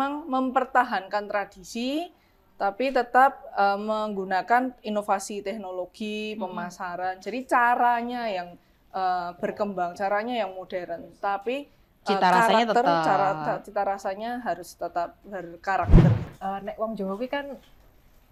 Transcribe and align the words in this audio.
memang 0.00 0.24
mempertahankan 0.24 1.28
tradisi 1.28 2.08
tapi 2.56 2.88
tetap 2.88 3.40
uh, 3.52 3.76
menggunakan 3.76 4.72
inovasi 4.80 5.44
teknologi 5.44 6.36
pemasaran. 6.40 7.20
Jadi 7.20 7.44
caranya 7.44 8.28
yang 8.28 8.56
uh, 8.96 9.32
berkembang, 9.36 9.92
caranya 9.96 10.44
yang 10.44 10.52
modern, 10.56 11.08
tapi 11.20 11.68
uh, 11.68 12.08
Cita 12.08 12.28
rasanya 12.32 12.64
karakter, 12.68 12.84
tetap. 12.84 13.04
cara 13.04 13.28
cita 13.60 13.82
rasanya 13.84 14.30
harus 14.44 14.76
tetap 14.76 15.16
berkarakter. 15.24 16.12
Eh, 16.40 16.58
nek 16.64 16.76
wong 16.80 16.96
Jawa 16.96 17.16
kuwi 17.20 17.28
kan 17.28 17.52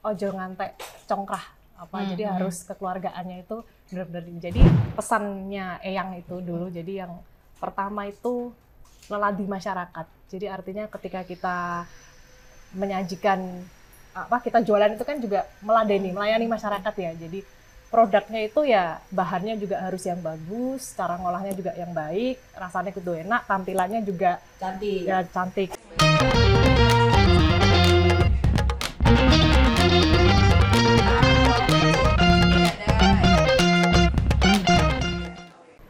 ojo 0.05 0.29
ngantek 0.32 0.80
congkrah 1.05 1.45
apa 1.79 1.96
Hmm, 2.00 2.09
jadi 2.11 2.23
hmm. 2.27 2.32
harus 2.41 2.57
kekeluargaannya 2.66 3.46
itu 3.46 3.57
benar-benar 3.93 4.25
jadi 4.43 4.61
pesannya 4.98 5.79
Eyang 5.85 6.11
itu 6.19 6.43
dulu 6.43 6.73
jadi 6.73 7.07
yang 7.07 7.12
pertama 7.62 8.09
itu 8.11 8.50
leladi 9.07 9.46
masyarakat 9.46 10.18
jadi 10.29 10.52
artinya 10.52 10.84
ketika 10.92 11.24
kita 11.24 11.88
menyajikan 12.76 13.64
apa 14.12 14.44
kita 14.44 14.61
jualan 14.61 14.93
itu 14.93 15.00
kan 15.00 15.16
juga 15.25 15.48
meladeni 15.64 16.12
melayani 16.12 16.44
masyarakat 16.44 16.94
ya 17.00 17.16
jadi 17.16 17.40
produknya 17.89 18.40
itu 18.44 18.61
ya 18.68 19.00
bahannya 19.08 19.56
juga 19.56 19.80
harus 19.80 20.04
yang 20.04 20.20
bagus 20.20 20.93
cara 20.93 21.17
ngolahnya 21.17 21.56
juga 21.56 21.72
yang 21.80 21.96
baik 21.96 22.36
rasanya 22.53 22.93
kudu 22.93 23.17
enak 23.25 23.48
tampilannya 23.48 24.04
juga 24.04 24.36
Cantik. 24.61 25.08
ya 25.08 25.25
cantik 25.32 25.72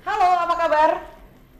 Halo, 0.07 0.29
apa 0.47 0.55
kabar? 0.55 0.91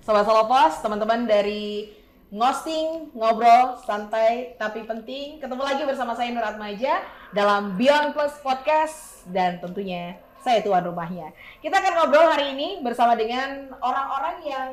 Sobat 0.07 0.25
Solopos, 0.25 0.75
teman-teman 0.79 1.27
dari 1.27 1.99
Ngosting, 2.29 3.17
Ngobrol, 3.17 3.81
Santai, 3.89 4.53
Tapi 4.61 4.85
Penting. 4.85 5.41
Ketemu 5.41 5.65
lagi 5.65 5.81
bersama 5.89 6.13
saya 6.13 6.29
Nur 6.29 6.45
Atmaja 6.45 7.01
dalam 7.33 7.81
Beyond 7.81 8.13
Plus 8.13 8.37
Podcast. 8.45 9.25
Dan 9.33 9.57
tentunya 9.65 10.21
saya 10.45 10.61
tuan 10.61 10.85
rumahnya. 10.85 11.33
Kita 11.65 11.81
akan 11.81 11.93
ngobrol 11.97 12.29
hari 12.29 12.53
ini 12.53 12.85
bersama 12.85 13.17
dengan 13.17 13.73
orang-orang 13.81 14.37
yang 14.45 14.69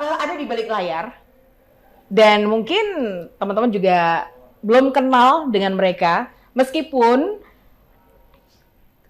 eh, 0.00 0.16
ada 0.16 0.32
di 0.32 0.48
balik 0.48 0.72
layar. 0.72 1.12
Dan 2.08 2.48
mungkin 2.48 2.84
teman-teman 3.36 3.68
juga 3.68 4.24
belum 4.64 4.96
kenal 4.96 5.52
dengan 5.52 5.76
mereka. 5.76 6.32
Meskipun 6.56 7.36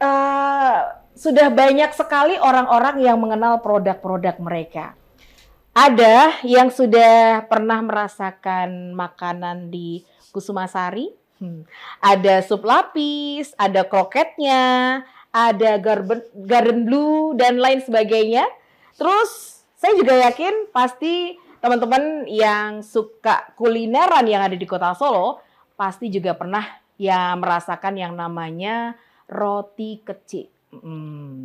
eh, 0.02 0.78
sudah 1.14 1.46
banyak 1.54 1.94
sekali 1.94 2.42
orang-orang 2.42 3.06
yang 3.06 3.22
mengenal 3.22 3.62
produk-produk 3.62 4.34
mereka. 4.42 4.98
Ada 5.76 6.40
yang 6.40 6.72
sudah 6.72 7.44
pernah 7.52 7.84
merasakan 7.84 8.96
makanan 8.96 9.68
di 9.68 10.08
Kusumasari, 10.32 11.12
hmm. 11.36 11.68
ada 12.00 12.40
sup 12.40 12.64
lapis, 12.64 13.52
ada 13.60 13.84
kroketnya, 13.84 15.04
ada 15.28 15.76
garden, 15.76 16.24
garden 16.32 16.88
blue 16.88 17.36
dan 17.36 17.60
lain 17.60 17.84
sebagainya. 17.84 18.48
Terus 18.96 19.60
saya 19.76 19.92
juga 20.00 20.16
yakin 20.16 20.72
pasti 20.72 21.36
teman-teman 21.60 22.24
yang 22.24 22.80
suka 22.80 23.52
kulineran 23.60 24.24
yang 24.24 24.48
ada 24.48 24.56
di 24.56 24.64
Kota 24.64 24.96
Solo 24.96 25.44
pasti 25.76 26.08
juga 26.08 26.32
pernah 26.32 26.64
ya 26.96 27.36
merasakan 27.36 28.00
yang 28.00 28.16
namanya 28.16 28.96
roti 29.28 30.00
kecik. 30.00 30.55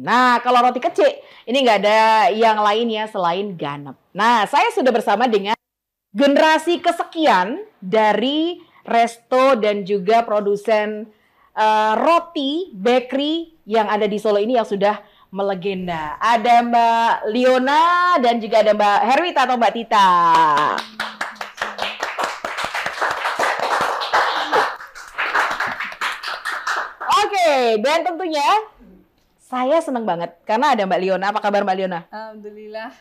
Nah, 0.02 0.42
kalau 0.42 0.66
roti 0.66 0.82
kecik 0.82 1.22
ini 1.46 1.62
nggak 1.62 1.80
ada 1.86 2.00
yang 2.34 2.58
lain 2.60 2.88
ya 2.90 3.06
selain 3.06 3.54
ganep. 3.56 3.96
Nah, 4.12 4.50
saya 4.50 4.74
sudah 4.74 4.90
bersama 4.90 5.30
dengan 5.30 5.56
generasi 6.12 6.84
kesekian 6.84 7.64
dari 7.80 8.60
resto 8.84 9.56
dan 9.56 9.88
juga 9.88 10.26
produsen 10.26 11.08
eh, 11.56 11.94
roti 11.96 12.76
bakery 12.76 13.62
yang 13.70 13.88
ada 13.88 14.10
di 14.10 14.18
Solo 14.20 14.42
ini 14.42 14.58
yang 14.58 14.68
sudah 14.68 15.00
melegenda. 15.32 16.20
Ada 16.20 16.60
Mbak 16.60 17.14
Liona 17.32 17.84
dan 18.20 18.44
juga 18.44 18.60
ada 18.60 18.76
Mbak 18.76 19.00
Herwita 19.08 19.42
atau 19.48 19.56
Mbak 19.56 19.74
Tita. 19.74 20.10
Oke, 27.22 27.80
dan 27.80 28.04
tentunya 28.04 28.48
saya 29.52 29.84
senang 29.84 30.08
banget 30.08 30.32
karena 30.48 30.72
ada 30.72 30.88
Mbak 30.88 31.00
Liona. 31.04 31.26
Apa 31.36 31.44
kabar 31.44 31.68
Mbak 31.68 31.76
Liona? 31.76 32.00
Alhamdulillah 32.08 32.96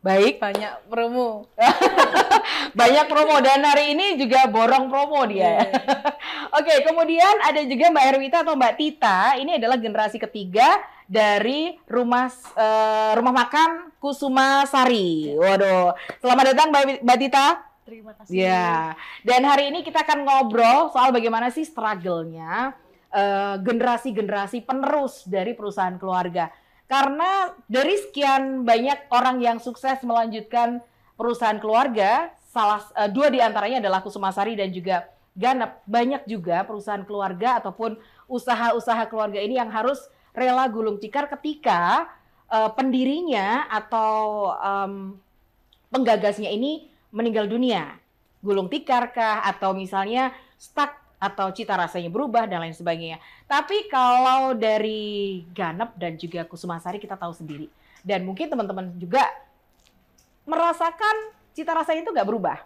Baik. 0.00 0.40
banyak 0.40 0.88
promo. 0.88 1.44
Banyak 2.70 3.04
promo 3.10 3.36
dan 3.44 3.60
hari 3.60 3.92
ini 3.92 4.16
juga 4.16 4.48
borong 4.48 4.88
promo 4.88 5.26
dia. 5.28 5.60
Iya. 5.60 5.74
Oke, 6.56 6.72
kemudian 6.86 7.36
ada 7.44 7.60
juga 7.68 7.92
Mbak 7.92 8.04
Herwita 8.08 8.38
atau 8.40 8.56
Mbak 8.56 8.74
Tita. 8.80 9.36
Ini 9.36 9.60
adalah 9.60 9.76
generasi 9.76 10.16
ketiga 10.16 10.80
dari 11.04 11.76
rumah 11.84 12.32
eh, 12.56 13.12
rumah 13.18 13.34
makan 13.44 13.92
Kusuma 14.00 14.64
Sari. 14.64 15.36
Waduh, 15.36 15.92
selamat 16.24 16.44
datang 16.56 16.72
Mbak, 16.72 17.04
Mbak 17.04 17.18
Tita. 17.20 17.46
terima 17.84 18.12
kasih 18.14 18.32
Ya, 18.38 18.94
dan 19.26 19.42
hari 19.42 19.74
ini 19.74 19.82
kita 19.82 20.06
akan 20.06 20.22
ngobrol 20.22 20.94
soal 20.94 21.10
bagaimana 21.10 21.50
sih 21.50 21.66
struggle-nya 21.66 22.70
eh, 23.10 23.56
generasi-generasi 23.60 24.64
penerus 24.64 25.26
dari 25.26 25.52
perusahaan 25.54 25.98
keluarga. 25.98 26.50
Karena 26.90 27.54
dari 27.70 27.94
sekian 27.98 28.66
banyak 28.66 29.10
orang 29.14 29.38
yang 29.38 29.58
sukses 29.62 30.02
melanjutkan 30.02 30.82
perusahaan 31.14 31.58
keluarga, 31.62 32.34
salah 32.50 32.82
eh, 32.98 33.10
dua 33.10 33.30
di 33.30 33.38
antaranya 33.38 33.78
adalah 33.78 34.02
Kusumasari 34.02 34.58
dan 34.58 34.74
juga 34.74 35.06
Ganep. 35.38 35.86
Banyak 35.86 36.26
juga 36.26 36.66
perusahaan 36.66 37.06
keluarga 37.06 37.62
ataupun 37.62 37.96
usaha-usaha 38.26 39.06
keluarga 39.06 39.38
ini 39.38 39.56
yang 39.56 39.70
harus 39.70 40.10
rela 40.34 40.66
gulung 40.66 40.98
tikar 40.98 41.30
ketika 41.30 42.10
eh, 42.50 42.70
pendirinya 42.74 43.70
atau 43.70 44.50
em, 44.58 45.16
penggagasnya 45.88 46.50
ini 46.50 46.90
meninggal 47.14 47.46
dunia. 47.48 47.96
Gulung 48.42 48.68
tikar 48.68 49.14
kah 49.16 49.40
atau 49.46 49.72
misalnya 49.72 50.34
stuck 50.60 50.99
atau 51.20 51.52
cita 51.52 51.76
rasanya 51.76 52.08
berubah 52.08 52.48
dan 52.48 52.64
lain 52.64 52.72
sebagainya. 52.72 53.20
Tapi 53.44 53.92
kalau 53.92 54.56
dari 54.56 55.44
Ganep 55.52 55.92
dan 56.00 56.16
juga 56.16 56.48
Kusumasari 56.48 56.96
kita 56.96 57.14
tahu 57.14 57.36
sendiri. 57.36 57.68
Dan 58.00 58.24
mungkin 58.24 58.48
teman-teman 58.48 58.96
juga 58.96 59.28
merasakan 60.48 61.36
cita 61.52 61.76
rasanya 61.76 62.08
itu 62.08 62.10
nggak 62.16 62.24
berubah. 62.24 62.64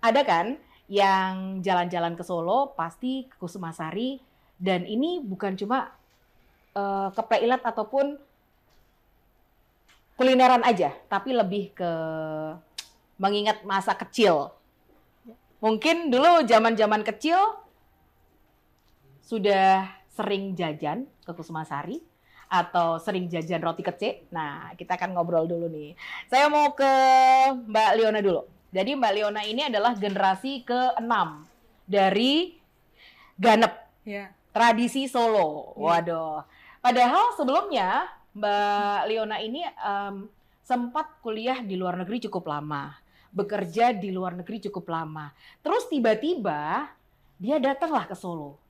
Ada 0.00 0.24
kan 0.24 0.56
yang 0.88 1.60
jalan-jalan 1.60 2.16
ke 2.16 2.24
Solo 2.24 2.72
pasti 2.72 3.28
ke 3.28 3.36
Kusumasari 3.36 4.16
dan 4.56 4.88
ini 4.88 5.20
bukan 5.20 5.54
cuma 5.60 5.92
Peilat 7.28 7.60
ataupun 7.60 8.16
kulineran 10.16 10.64
aja, 10.64 10.96
tapi 11.12 11.36
lebih 11.36 11.76
ke 11.76 11.92
mengingat 13.20 13.60
masa 13.68 13.92
kecil. 13.92 14.48
Mungkin 15.60 16.08
dulu 16.08 16.40
zaman-zaman 16.48 17.04
kecil 17.04 17.59
sudah 19.30 19.86
sering 20.10 20.58
jajan 20.58 21.06
ke 21.22 21.30
Kusumasari 21.30 22.02
atau 22.50 22.98
sering 22.98 23.30
jajan 23.30 23.62
roti 23.62 23.86
kecik. 23.86 24.26
Nah, 24.34 24.74
kita 24.74 24.98
akan 24.98 25.14
ngobrol 25.14 25.46
dulu 25.46 25.70
nih. 25.70 25.94
Saya 26.26 26.50
mau 26.50 26.74
ke 26.74 26.92
Mbak 27.54 27.90
Liona 27.94 28.18
dulu. 28.18 28.42
Jadi 28.74 28.98
Mbak 28.98 29.12
Liona 29.14 29.42
ini 29.46 29.70
adalah 29.70 29.94
generasi 29.94 30.66
ke-6 30.66 31.14
dari 31.86 32.58
Ganep, 33.38 33.72
Ya. 34.02 34.34
tradisi 34.50 35.06
Solo. 35.06 35.78
Iya. 35.78 35.80
Waduh. 35.80 36.42
Padahal 36.82 37.38
sebelumnya 37.38 38.10
Mbak 38.34 39.00
Liona 39.06 39.38
ini 39.38 39.62
em, 39.62 40.26
sempat 40.66 41.22
kuliah 41.22 41.62
di 41.62 41.78
luar 41.78 41.94
negeri 42.02 42.26
cukup 42.26 42.50
lama, 42.50 42.98
bekerja 43.30 43.94
di 43.94 44.10
luar 44.10 44.34
negeri 44.34 44.58
cukup 44.66 44.90
lama. 44.90 45.30
Terus 45.62 45.86
tiba-tiba 45.86 46.90
dia 47.38 47.56
datanglah 47.62 48.10
ke 48.10 48.18
Solo 48.18 48.69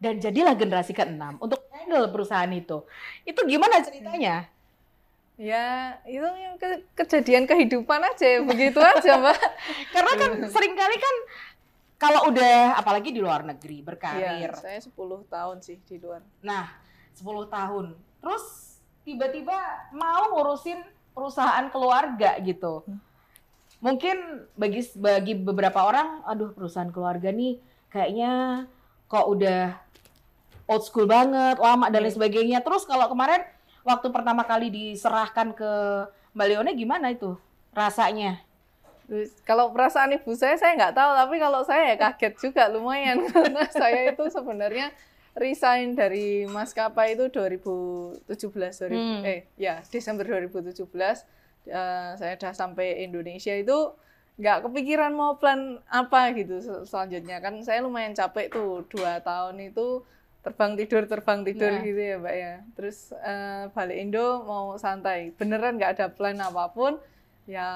dan 0.00 0.16
jadilah 0.16 0.56
generasi 0.56 0.90
ke-6 0.90 1.36
untuk 1.38 1.60
handle 1.70 2.08
perusahaan 2.08 2.48
itu. 2.48 2.82
Itu 3.22 3.44
gimana 3.44 3.84
ceritanya? 3.84 4.48
Ya, 5.36 5.96
itu 6.04 6.24
yang 6.24 6.56
ke- 6.56 6.84
kejadian 6.94 7.44
kehidupan 7.44 8.00
aja, 8.02 8.40
begitu 8.42 8.76
aja, 8.76 9.16
Mbak. 9.16 9.40
Karena 9.94 10.12
kan 10.14 10.30
sering 10.48 10.72
kali 10.74 10.96
kan 10.96 11.16
kalau 11.96 12.28
udah 12.28 12.76
apalagi 12.76 13.08
di 13.08 13.20
luar 13.20 13.44
negeri 13.44 13.80
Iya, 13.80 13.84
berkarir. 13.84 14.52
saya 14.56 14.80
10 14.80 14.92
tahun 15.26 15.56
sih 15.60 15.76
di 15.80 15.96
luar. 15.96 16.24
Nah, 16.40 16.72
10 17.12 17.24
tahun. 17.46 17.92
Terus 18.20 18.44
tiba-tiba 19.00 19.56
mau 19.92 20.32
ngurusin 20.32 20.80
perusahaan 21.12 21.68
keluarga 21.68 22.40
gitu. 22.40 22.84
Mungkin 23.80 24.16
bagi 24.54 24.84
bagi 24.94 25.32
beberapa 25.34 25.80
orang, 25.82 26.20
aduh 26.24 26.52
perusahaan 26.52 26.88
keluarga 26.88 27.32
nih 27.32 27.56
kayaknya 27.88 28.64
kok 29.10 29.26
udah 29.26 29.74
old 30.64 30.86
school 30.86 31.04
banget, 31.04 31.58
lama 31.58 31.90
dan 31.90 32.00
lain 32.00 32.08
Iya. 32.08 32.16
sebagainya. 32.16 32.58
Terus 32.62 32.86
kalau 32.86 33.10
kemarin 33.10 33.42
waktu 33.82 34.06
pertama 34.08 34.46
kali 34.46 34.70
diserahkan 34.70 35.50
ke 35.50 35.70
Mbak 36.30 36.46
Leone 36.46 36.72
gimana 36.72 37.10
itu 37.10 37.34
rasanya? 37.72 38.38
Kalau 39.42 39.74
perasaan 39.74 40.14
ibu 40.14 40.30
saya 40.32 40.54
saya 40.54 40.78
nggak 40.78 40.94
tahu, 40.94 41.10
tapi 41.18 41.36
kalau 41.36 41.66
saya 41.66 41.90
ya 41.90 41.96
kaget 41.98 42.34
juga 42.38 42.70
lumayan 42.70 43.18
karena 43.26 43.66
saya 43.66 44.14
itu 44.14 44.22
sebenarnya 44.30 44.94
resign 45.34 45.98
dari 45.98 46.46
maskapai 46.46 47.18
itu 47.18 47.26
2017 47.26 48.30
2000, 48.30 48.86
Hmm. 48.86 49.26
eh 49.26 49.50
ya 49.58 49.82
Desember 49.84 50.22
2017 50.22 51.26
eh, 51.66 52.10
saya 52.14 52.32
udah 52.38 52.52
sampai 52.54 53.02
Indonesia 53.02 53.50
itu 53.50 53.90
nggak 54.36 54.58
kepikiran 54.62 55.10
mau 55.10 55.34
plan 55.34 55.60
apa 55.86 56.30
gitu 56.32 56.58
sel- 56.58 56.84
selanjutnya 56.84 57.38
kan 57.38 57.58
saya 57.60 57.80
lumayan 57.80 58.12
capek 58.12 58.48
tuh 58.48 58.86
dua 58.86 59.18
tahun 59.18 59.58
itu 59.62 60.04
terbang 60.40 60.72
tidur 60.74 61.04
terbang 61.04 61.40
tidur 61.42 61.68
Ya. 61.70 61.80
gitu 61.82 62.00
ya 62.00 62.16
mbak 62.16 62.34
ya 62.34 62.54
terus 62.72 62.98
eh, 63.14 63.68
balik 63.68 63.98
Indo 63.98 64.26
mau 64.42 64.72
santai 64.74 65.32
beneran 65.32 65.76
nggak 65.76 65.92
ada 65.94 66.06
plan 66.08 66.38
apa 66.38 66.68
pun 66.68 66.96
ya 67.44 67.68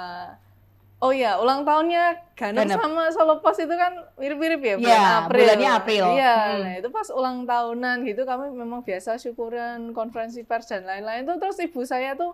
oh 0.98 1.12
ya 1.12 1.36
ulang 1.36 1.62
tahunnya 1.62 2.32
Ganep. 2.32 2.64
sama 2.72 3.12
Solo 3.12 3.36
Pos 3.38 3.58
itu 3.58 3.70
kan 3.70 3.92
mirip-mirip 4.16 4.56
ya 4.58 4.74
bulan 4.74 4.88
Ya, 4.96 5.04
April 5.20 5.44
bulannya 5.44 5.70
April. 5.70 6.04
iya 6.14 6.34
Hmm. 6.48 6.60
nah 6.62 6.72
itu 6.74 6.88
pas 6.88 7.08
ulang 7.10 7.38
tahunan 7.44 7.96
gitu 8.02 8.22
kami 8.22 8.48
memang 8.50 8.80
biasa 8.80 9.18
syukuran 9.18 9.92
konferensi 9.92 10.40
pers 10.40 10.64
dan 10.66 10.82
lain-lain 10.82 11.22
tuh 11.24 11.36
terus 11.36 11.60
ibu 11.60 11.84
saya 11.84 12.14
tuh 12.14 12.32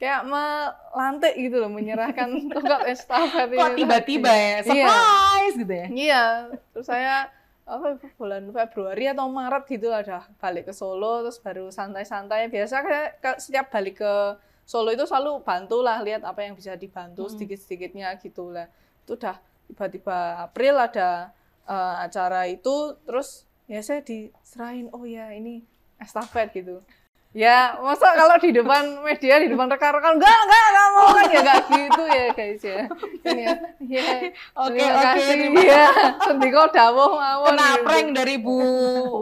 kayak 0.00 0.24
melantik 0.24 1.36
gitu 1.36 1.60
loh 1.60 1.68
menyerahkan 1.68 2.32
tongkat 2.56 2.80
estafet 2.88 3.52
Kok 3.52 3.76
ini 3.76 3.84
tiba-tiba 3.84 4.32
ya? 4.32 4.56
Iya. 4.64 4.64
Surprise 4.64 5.54
gitu 5.60 5.74
ya? 5.76 5.86
Iya, 5.92 6.24
terus 6.72 6.86
saya 6.88 7.16
apa 7.70 8.00
bulan 8.18 8.50
Februari 8.50 9.06
atau 9.06 9.30
Maret 9.30 9.64
gitu 9.70 9.94
ada 9.94 10.26
balik 10.42 10.66
ke 10.66 10.74
Solo 10.74 11.22
terus 11.22 11.38
baru 11.38 11.68
santai-santai. 11.68 12.48
Biasa 12.48 12.82
kayak 12.82 13.38
setiap 13.38 13.68
balik 13.68 14.00
ke 14.00 14.14
Solo 14.64 14.90
itu 14.90 15.04
selalu 15.04 15.44
bantulah 15.44 16.00
lihat 16.00 16.24
apa 16.24 16.48
yang 16.48 16.56
bisa 16.56 16.74
dibantu 16.74 17.28
Mm-mm. 17.28 17.36
sedikit-sedikitnya 17.36 18.16
gitu 18.18 18.50
lah. 18.50 18.66
Itu 19.04 19.20
udah 19.20 19.36
tiba-tiba 19.68 20.48
April 20.48 20.80
ada 20.80 21.30
eh, 21.68 21.94
acara 22.08 22.48
itu 22.48 22.96
terus 23.06 23.44
ya 23.70 23.84
saya 23.84 24.02
diserahin 24.02 24.88
oh 24.90 25.04
ya 25.04 25.30
ini 25.36 25.62
estafet 26.00 26.56
gitu. 26.56 26.80
Ya, 27.30 27.78
masa 27.78 28.10
kalau 28.10 28.34
di 28.36 28.50
depan 28.50 29.06
media, 29.06 29.38
di 29.38 29.46
depan 29.46 29.70
rekan-rekan, 29.70 30.18
enggak, 30.18 30.34
enggak, 30.36 30.64
enggak 30.66 30.88
mau 30.90 31.08
kan 31.08 31.24
ya 31.24 31.38
enggak 31.38 31.60
gitu 31.70 32.02
ya 32.04 32.26
guys 32.34 32.62
ya. 32.64 32.82
Ini 33.22 33.42
ya, 33.46 33.54
ya 33.86 34.06
Oke, 34.58 34.74
Terima 34.74 34.90
oke. 34.90 35.04
kasih. 35.06 35.26
terima 35.30 35.60
Iya, 35.62 35.86
sendiko 36.20 36.62
dawuh 36.68 37.10
mawon. 37.14 37.54
Kena 37.54 37.68
gitu. 37.70 37.84
prank 37.86 38.08
dari 38.12 38.34
Bu 38.34 38.58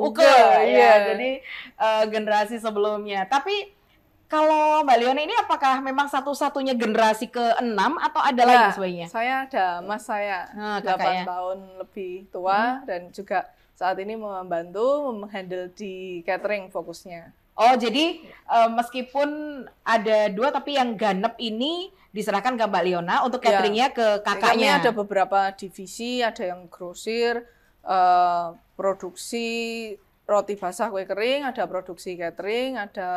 Uke 0.08 0.25
ya. 0.25 0.56
iya. 0.64 0.93
Jadi 1.12 1.31
eh, 1.76 2.05
generasi 2.08 2.56
sebelumnya. 2.56 3.28
Tapi 3.28 3.76
kalau 4.25 4.81
Mbak 4.84 4.96
Leona 4.99 5.20
ini 5.20 5.37
apakah 5.37 5.81
memang 5.81 6.08
satu-satunya 6.08 6.72
generasi 6.72 7.28
ke-6 7.28 7.76
atau 7.99 8.20
ada 8.20 8.43
lagi 8.43 8.56
Nah, 8.62 8.72
sebaiknya? 8.72 9.06
Saya 9.06 9.34
ada 9.44 9.66
mas 9.81 10.00
saya 10.02 10.49
Nah, 10.52 10.81
8 10.81 10.96
kakaknya. 10.96 11.25
tahun 11.28 11.58
lebih 11.76 12.12
tua 12.28 12.81
dan 12.84 13.08
juga 13.08 13.44
saat 13.72 13.96
ini 13.96 14.16
membantu 14.16 15.12
menghandle 15.12 15.69
di 15.70 16.25
catering 16.25 16.69
fokusnya. 16.69 17.37
Oh, 17.58 17.75
jadi 17.75 18.22
eh, 18.25 18.69
meskipun 18.70 19.28
ada 19.82 20.31
dua 20.31 20.49
tapi 20.49 20.78
yang 20.78 20.94
ganep 20.94 21.34
ini 21.38 21.90
diserahkan 22.08 22.55
ke 22.55 22.64
Mbak 22.64 22.84
Leona 22.84 23.16
untuk 23.20 23.43
Ya. 23.43 23.58
cateringnya 23.58 23.90
ke 23.90 24.22
Kami 24.22 24.38
kakaknya. 24.40 24.70
ada 24.78 24.90
beberapa 24.90 25.50
divisi, 25.52 26.22
ada 26.22 26.40
yang 26.46 26.66
grosir, 26.66 27.43
eh, 27.82 28.46
produksi 28.75 29.49
roti 30.25 30.55
basah 30.55 30.87
kue 30.87 31.02
kering, 31.02 31.44
ada 31.44 31.66
produksi 31.66 32.14
catering, 32.14 32.78
ada 32.78 33.10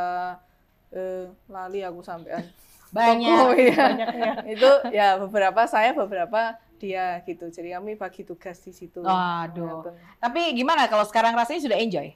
eh, 0.89 1.29
lali 1.47 1.79
aku 1.81 2.01
sampean. 2.01 2.43
Banyak. 2.91 3.37
Oh 3.37 3.53
iya. 3.61 3.77
Banyaknya. 3.87 4.31
itu 4.49 4.69
ya 4.91 5.15
beberapa 5.17 5.63
saya 5.63 5.93
beberapa 5.93 6.57
dia 6.75 7.21
gitu 7.23 7.45
jadi 7.47 7.77
kami 7.77 7.93
bagi 7.93 8.25
tugas 8.25 8.57
di 8.59 8.73
situ 8.73 8.99
Waduh. 8.99 9.85
Ngoten. 9.85 9.93
Tapi 10.17 10.41
gimana 10.51 10.89
kalau 10.89 11.05
sekarang 11.05 11.31
rasanya 11.31 11.61
sudah 11.61 11.77
enjoy? 11.77 12.09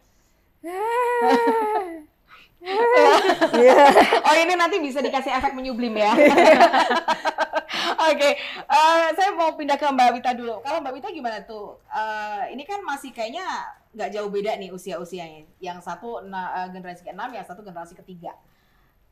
Iya. 2.66 3.78
Oh 4.28 4.36
ini 4.36 4.54
nanti 4.58 4.82
bisa 4.82 5.00
dikasih 5.00 5.32
efek 5.38 5.54
menyublim 5.54 5.94
ya. 5.94 6.12
Oke, 8.10 8.30
eh, 8.66 9.06
saya 9.14 9.30
mau 9.34 9.54
pindah 9.54 9.78
ke 9.78 9.86
Mbak 9.86 10.10
Wita 10.18 10.32
dulu. 10.34 10.62
Kalau 10.62 10.82
Mbak 10.82 10.94
Wita 10.98 11.10
gimana 11.14 11.42
tuh? 11.46 11.78
Eh, 11.90 12.54
ini 12.54 12.66
kan 12.66 12.82
masih 12.82 13.14
kayaknya 13.14 13.46
nggak 13.94 14.10
jauh 14.12 14.30
beda 14.30 14.58
nih 14.58 14.74
usia-usianya. 14.74 15.46
Yang 15.62 15.86
satu 15.86 16.26
na- 16.26 16.66
eh, 16.66 16.68
generasi 16.74 17.06
ke-6, 17.06 17.30
yang 17.32 17.46
satu 17.46 17.62
generasi 17.62 17.94
ketiga. 17.96 18.34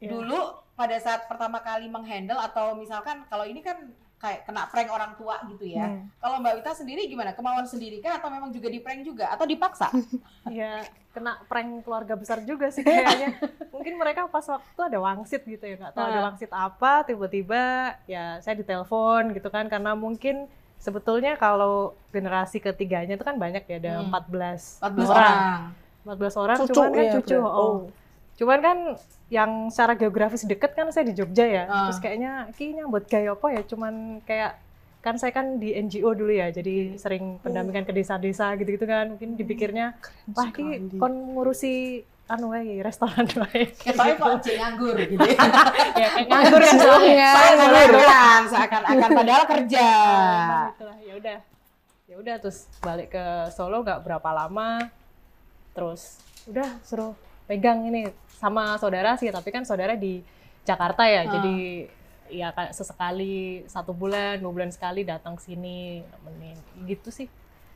Iya. 0.01 0.09
Dulu 0.11 0.39
pada 0.73 0.97
saat 0.99 1.29
pertama 1.29 1.61
kali 1.61 1.87
menghandle 1.87 2.37
atau 2.37 2.73
misalkan 2.75 3.23
kalau 3.29 3.45
ini 3.45 3.61
kan 3.61 3.77
kayak 4.23 4.47
kena 4.47 4.63
prank 4.65 4.87
orang 4.87 5.11
tua 5.13 5.35
gitu 5.45 5.67
ya. 5.67 5.83
Hmm. 5.83 6.07
Kalau 6.15 6.39
Mbak 6.39 6.53
Wita 6.57 6.71
sendiri 6.73 7.03
gimana? 7.05 7.35
Kemauan 7.35 7.67
sendiri 7.67 7.99
kah 7.99 8.15
atau 8.15 8.31
memang 8.31 8.49
juga 8.49 8.71
di 8.71 8.79
prank 8.79 9.03
juga 9.03 9.27
atau 9.27 9.43
dipaksa? 9.43 9.91
Ya 10.49 10.79
kena 11.11 11.43
prank 11.45 11.83
keluarga 11.83 12.15
besar 12.15 12.39
juga 12.41 12.67
sih 12.67 12.81
kayaknya. 12.81 13.35
Mungkin 13.75 13.93
mereka 13.95 14.25
pas 14.25 14.43
waktu 14.45 14.79
ada 14.81 14.97
wangsit 14.97 15.43
gitu 15.43 15.61
ya, 15.61 15.75
nggak 15.75 15.91
tahu 15.91 16.05
ada 16.05 16.19
Ah. 16.19 16.25
wangsit 16.25 16.49
apa, 16.49 17.03
tiba-tiba 17.03 17.61
ya 18.05 18.39
saya 18.39 18.55
ditelepon 18.55 19.31
gitu 19.31 19.47
kan 19.47 19.67
karena 19.67 19.91
mungkin 19.93 20.47
sebetulnya 20.77 21.35
kalau 21.35 21.91
generasi 22.09 22.59
ketiganya 22.59 23.13
itu 23.13 23.23
kan 23.23 23.35
banyak 23.35 23.63
ya 23.63 23.75
ada 23.77 23.93
Hmm. 23.99 24.07
14, 24.09 24.79
14 24.79 25.03
orang. 25.05 25.19
orang. 25.19 25.59
14 26.03 26.35
orang 26.37 26.57
Cucu 26.59 26.73
cuman 26.73 26.89
kan 26.89 27.03
ya, 27.03 27.13
cucu. 27.13 27.37
berarti. 27.37 27.59
Oh. 27.59 27.79
Cuman 28.37 28.59
kan 28.59 28.77
yang 29.29 29.69
secara 29.73 29.97
geografis 29.97 30.45
deket 30.45 30.73
kan 30.73 30.89
saya 30.89 31.09
di 31.09 31.17
Jogja 31.17 31.45
ya. 31.45 31.63
Ah. 31.69 31.89
Terus 31.89 31.99
kayaknya 32.01 32.53
kayaknya 32.53 32.83
buat 32.89 33.05
gaya 33.09 33.33
apa 33.33 33.47
ya 33.53 33.61
cuman 33.65 34.23
kayak 34.25 34.53
kan 35.03 35.19
saya 35.19 35.35
kan 35.35 35.59
di 35.59 35.75
NGO 35.75 36.15
dulu 36.15 36.31
ya, 36.31 36.47
jadi 36.47 36.95
sering 36.95 37.35
pendampingan 37.43 37.83
ke 37.83 37.91
desa-desa 37.91 38.55
gitu-gitu 38.55 38.87
kan. 38.87 39.17
Mungkin 39.17 39.35
dipikirnya 39.35 39.99
wah 40.31 40.47
ki 40.47 40.95
kon 40.95 41.35
ngurusi 41.35 42.07
anu 42.31 42.55
wae 42.55 42.79
restoran 42.79 43.27
wae. 43.35 43.67
Ketoknya 43.75 44.15
kok 44.15 44.39
cek 44.47 44.55
nganggur 44.55 44.95
gitu 45.11 45.19
ya. 45.19 45.39
ya 45.99 46.07
nganggur 46.23 46.61
kan 46.63 46.75
soalnya. 46.79 47.31
Seakan-akan, 47.35 48.41
seakan-akan 48.47 49.09
padahal 49.11 49.43
kerja. 49.43 49.87
Nah, 50.47 50.67
itulah, 50.71 50.97
ya 51.03 51.13
udah. 51.19 51.37
Ya 52.03 52.15
udah 52.19 52.35
terus 52.39 52.69
balik 52.79 53.11
ke 53.11 53.25
Solo 53.51 53.83
nggak 53.83 54.07
berapa 54.07 54.29
lama. 54.31 54.87
Terus 55.75 56.23
udah 56.47 56.69
suruh 56.87 57.11
pegang 57.49 57.85
ini 57.87 58.09
sama 58.27 58.75
saudara 58.79 59.15
sih, 59.15 59.31
tapi 59.31 59.49
kan 59.51 59.63
saudara 59.63 59.95
di 59.95 60.23
Jakarta 60.63 61.03
ya. 61.07 61.27
Ah. 61.27 61.31
Jadi 61.39 61.87
ya 62.33 62.49
kayak 62.55 62.73
sesekali 62.73 63.63
satu 63.69 63.93
bulan, 63.93 64.41
dua 64.41 64.51
bulan 64.51 64.71
sekali 64.73 65.05
datang 65.05 65.37
sini 65.37 66.01
nemenin 66.01 66.57
gitu 66.89 67.13
sih. 67.13 67.27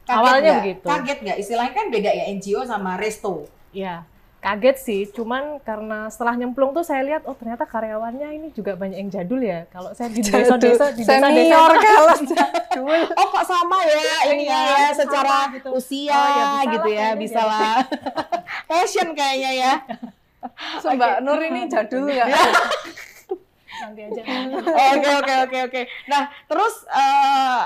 Kaget 0.08 0.18
Awalnya 0.18 0.42
nggak? 0.42 0.60
begitu. 0.64 0.86
Kaget 0.88 1.20
nggak? 1.24 1.38
Istilahnya 1.44 1.74
kan 1.76 1.88
beda 1.92 2.10
ya 2.16 2.24
NGO 2.32 2.62
sama 2.64 2.96
resto. 2.96 3.46
Ya, 3.76 4.08
kaget 4.48 4.78
sih. 4.80 5.02
Cuman 5.12 5.60
karena 5.60 6.08
setelah 6.08 6.40
nyemplung 6.40 6.72
tuh 6.72 6.88
saya 6.88 7.04
lihat, 7.04 7.28
oh 7.28 7.36
ternyata 7.36 7.68
karyawannya 7.68 8.32
ini 8.32 8.48
juga 8.56 8.80
banyak 8.80 8.96
yang 8.96 9.12
jadul 9.12 9.44
ya. 9.44 9.68
Kalau 9.68 9.92
saya 9.92 10.08
di 10.08 10.24
desa-desa, 10.24 10.96
di 10.96 11.04
desa-desa 11.04 11.60
jadul 12.32 13.00
Oh 13.18 13.28
kok 13.34 13.46
sama 13.50 13.78
ya 13.84 13.98
Iya, 14.32 14.38
ya 14.38 14.88
sama 14.94 15.00
secara 15.04 15.38
gitu. 15.52 15.70
usia 15.76 16.14
Oh, 16.14 16.28
ya 16.30 16.46
bisa 16.48 16.72
gitu 16.72 16.88
ya 16.88 17.08
kayaknya 17.12 17.20
bisa 17.20 17.42
lah. 17.44 17.78
Fashion 18.70 19.08
kayaknya 19.12 19.52
ya. 19.52 19.74
So, 20.82 20.94
Mbak 20.96 21.26
Nur 21.26 21.42
ini 21.44 21.68
jadul 21.68 22.08
nggak 22.08 22.30
nanti 23.78 24.02
aja. 24.10 24.22
Oke 24.96 25.10
oke 25.22 25.34
oke 25.46 25.58
oke. 25.70 25.82
Nah 26.10 26.34
terus 26.50 26.82
eh, 26.90 27.64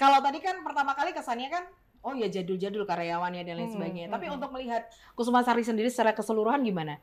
kalau 0.00 0.18
tadi 0.24 0.38
kan 0.40 0.56
pertama 0.64 0.96
kali 0.96 1.12
kesannya 1.12 1.48
kan 1.52 1.64
oh 2.04 2.12
ya 2.12 2.28
jadul-jadul 2.28 2.84
karyawannya 2.84 3.42
dan 3.42 3.56
lain 3.56 3.66
Hmm, 3.66 3.74
sebagainya. 3.74 4.06
hmm, 4.06 4.14
Tapi 4.14 4.26
hmm. 4.28 4.36
untuk 4.36 4.50
melihat 4.52 4.82
Kusuma 5.12 5.40
Sari 5.40 5.64
sendiri 5.64 5.88
secara 5.88 6.12
keseluruhan 6.12 6.60
gimana? 6.62 7.00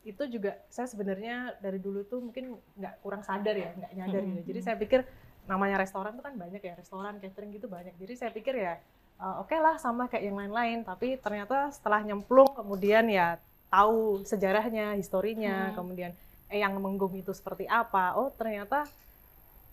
itu 0.00 0.24
juga 0.32 0.56
saya 0.72 0.88
sebenarnya 0.88 1.60
dari 1.60 1.76
dulu 1.76 2.00
tuh 2.08 2.24
mungkin 2.24 2.56
nggak 2.72 3.04
kurang 3.04 3.20
sadar 3.20 3.52
ya 3.52 3.68
nggak 3.76 3.92
nyadar 3.92 4.22
Mm-mm. 4.24 4.32
gitu 4.32 4.48
jadi 4.48 4.60
saya 4.64 4.76
pikir 4.80 5.04
namanya 5.44 5.76
restoran 5.76 6.16
tuh 6.16 6.24
kan 6.24 6.40
banyak 6.40 6.56
ya 6.56 6.72
restoran 6.72 7.20
catering 7.20 7.52
gitu 7.52 7.68
banyak 7.68 7.92
jadi 8.00 8.16
saya 8.16 8.30
pikir 8.32 8.56
ya 8.56 8.80
eh, 9.20 9.34
oke 9.44 9.52
lah 9.52 9.76
sama 9.76 10.08
kayak 10.08 10.32
yang 10.32 10.40
lain-lain 10.40 10.88
tapi 10.88 11.20
ternyata 11.20 11.68
setelah 11.68 12.00
nyemplung 12.00 12.48
kemudian 12.48 13.12
ya 13.12 13.36
tahu 13.68 14.24
sejarahnya 14.24 14.96
historinya 14.96 15.68
Hmm. 15.68 15.76
kemudian 15.76 16.10
eh 16.48 16.64
yang 16.64 16.72
menggung 16.80 17.12
itu 17.12 17.36
seperti 17.36 17.68
apa 17.68 18.16
oh 18.16 18.32
ternyata 18.32 18.88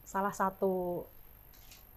salah 0.04 0.36
satu 0.36 1.08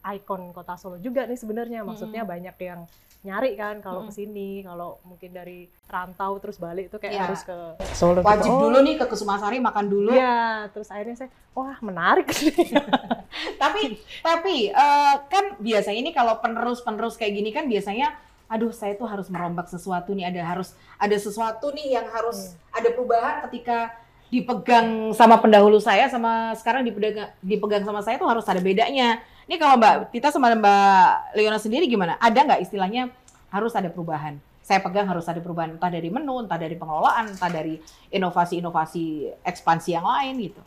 ikon 0.02 0.50
kota 0.50 0.74
Solo 0.74 0.96
juga 0.96 1.24
nih 1.24 1.36
sebenarnya 1.36 1.80
maksudnya 1.82 2.24
banyak 2.24 2.56
yang 2.56 2.88
nyari 3.20 3.52
kan 3.52 3.84
kalau 3.84 4.00
Mm-mm. 4.00 4.08
ke 4.08 4.16
sini 4.16 4.64
kalau 4.64 4.96
mungkin 5.04 5.28
dari 5.30 5.68
rantau 5.84 6.40
terus 6.40 6.56
balik 6.56 6.88
itu 6.88 6.96
kayak 6.96 7.12
Iya. 7.12 7.22
harus 7.28 7.42
ke 7.44 7.56
Solo 7.92 8.24
Wajib 8.24 8.48
gitu. 8.48 8.56
Oh, 8.56 8.60
dulu 8.64 8.78
nih 8.80 8.96
ke 8.96 9.04
Kusuma 9.04 9.36
Sari 9.36 9.60
makan 9.60 9.86
dulu. 9.92 10.16
Iya, 10.16 10.72
terus 10.72 10.88
akhirnya 10.88 11.20
saya, 11.20 11.28
wah 11.52 11.76
menarik 11.84 12.32
sih. 12.32 12.48
tapi 13.62 14.00
tapi 14.20 14.72
eh, 14.72 15.14
kan 15.28 15.44
biasanya 15.60 15.98
ini 16.00 16.10
kalau 16.10 16.40
penerus-penerus 16.40 17.20
kayak 17.20 17.32
gini 17.36 17.52
kan 17.52 17.68
biasanya 17.68 18.16
aduh 18.48 18.72
saya 18.72 18.96
tuh 18.96 19.06
harus 19.06 19.30
merombak 19.30 19.68
sesuatu 19.68 20.10
nih 20.10 20.26
ada 20.26 20.42
harus 20.42 20.74
ada 20.96 21.14
sesuatu 21.14 21.70
nih 21.70 22.00
yang 22.00 22.06
harus 22.10 22.58
ada 22.72 22.88
perubahan 22.90 23.46
ketika 23.46 23.94
dipegang 24.30 25.10
sama 25.12 25.42
pendahulu 25.42 25.82
saya 25.82 26.06
sama 26.06 26.54
sekarang 26.54 26.86
dipegang 26.86 27.34
dipegang 27.42 27.82
sama 27.82 28.00
saya 28.00 28.16
tuh 28.16 28.30
harus 28.30 28.46
ada 28.46 28.62
bedanya. 28.62 29.18
Ini 29.50 29.58
kalau 29.58 29.74
Mbak 29.74 30.14
Tita 30.14 30.30
sama 30.30 30.54
Mbak 30.54 31.34
Leona 31.34 31.58
sendiri 31.58 31.90
gimana? 31.90 32.14
Ada 32.22 32.46
nggak 32.46 32.60
istilahnya 32.62 33.10
harus 33.50 33.74
ada 33.74 33.90
perubahan? 33.90 34.38
Saya 34.62 34.78
pegang 34.78 35.10
harus 35.10 35.26
ada 35.26 35.42
perubahan 35.42 35.74
entah 35.74 35.90
dari 35.90 36.06
menu, 36.14 36.46
entah 36.46 36.54
dari 36.54 36.78
pengelolaan, 36.78 37.34
entah 37.34 37.50
dari 37.50 37.82
inovasi-inovasi 38.14 39.34
ekspansi 39.42 39.90
yang 39.90 40.06
lain 40.06 40.34
gitu. 40.38 40.62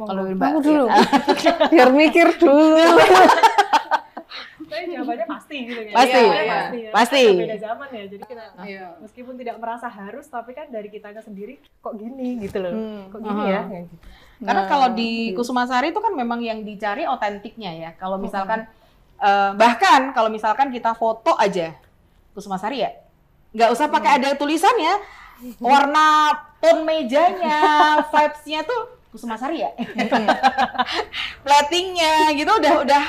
Kalau 0.00 0.24
Mbak 0.24 0.52
dulu. 0.64 0.84
Biar 1.68 1.88
mikir 1.92 2.40
dulu. 2.40 2.80
Tapi 4.66 4.82
jawabannya 4.90 5.26
pasti 5.26 5.56
gitu 5.62 5.80
ya. 5.80 5.92
Pasti, 5.94 6.20
pasti. 6.26 6.78
ya. 6.82 6.90
Pasti. 6.90 7.22
Kan 7.22 7.38
Beda 7.38 7.58
zaman 7.58 7.88
ya. 7.94 8.04
Jadi 8.10 8.24
kita 8.26 8.44
Iya. 8.66 8.86
meskipun 8.98 9.34
tidak 9.38 9.56
merasa 9.62 9.86
harus 9.86 10.26
tapi 10.26 10.50
kan 10.52 10.66
dari 10.68 10.88
kitanya 10.90 11.22
sendiri 11.22 11.62
kok 11.78 11.94
gini 11.94 12.42
gitu 12.42 12.58
loh. 12.58 12.74
Hmm. 12.74 13.02
Kok 13.14 13.20
gini 13.22 13.42
Aha. 13.42 13.54
ya 13.54 13.60
kayak 13.70 13.84
gitu. 13.88 14.04
Karena 14.36 14.62
Nah, 14.62 14.68
kalau 14.68 14.88
di. 14.92 15.32
Kusumasari 15.32 15.94
itu 15.94 16.00
kan 16.02 16.12
memang 16.12 16.42
yang 16.42 16.60
dicari 16.60 17.06
otentiknya 17.06 17.70
ya. 17.72 17.90
Kalau 17.96 18.18
misalkan 18.18 18.66
eh, 19.16 19.50
bahkan 19.56 20.12
kalau 20.12 20.28
misalkan 20.28 20.68
kita 20.68 20.92
foto 20.92 21.32
aja 21.40 21.72
Kusumasari 22.36 22.84
ya, 22.84 22.92
nggak 23.56 23.72
usah 23.72 23.88
pakai 23.88 24.20
ada 24.20 24.36
tulisannya, 24.36 24.92
warna 25.56 26.36
tone 26.60 26.84
mejanya, 26.84 27.60
vibes-nya 28.12 28.60
tuh 28.68 28.92
Kusumasari 29.08 29.64
ya. 29.64 29.72
Platingnya 31.44 32.36
gitu 32.36 32.52
udah 32.52 32.74
udah 32.84 33.04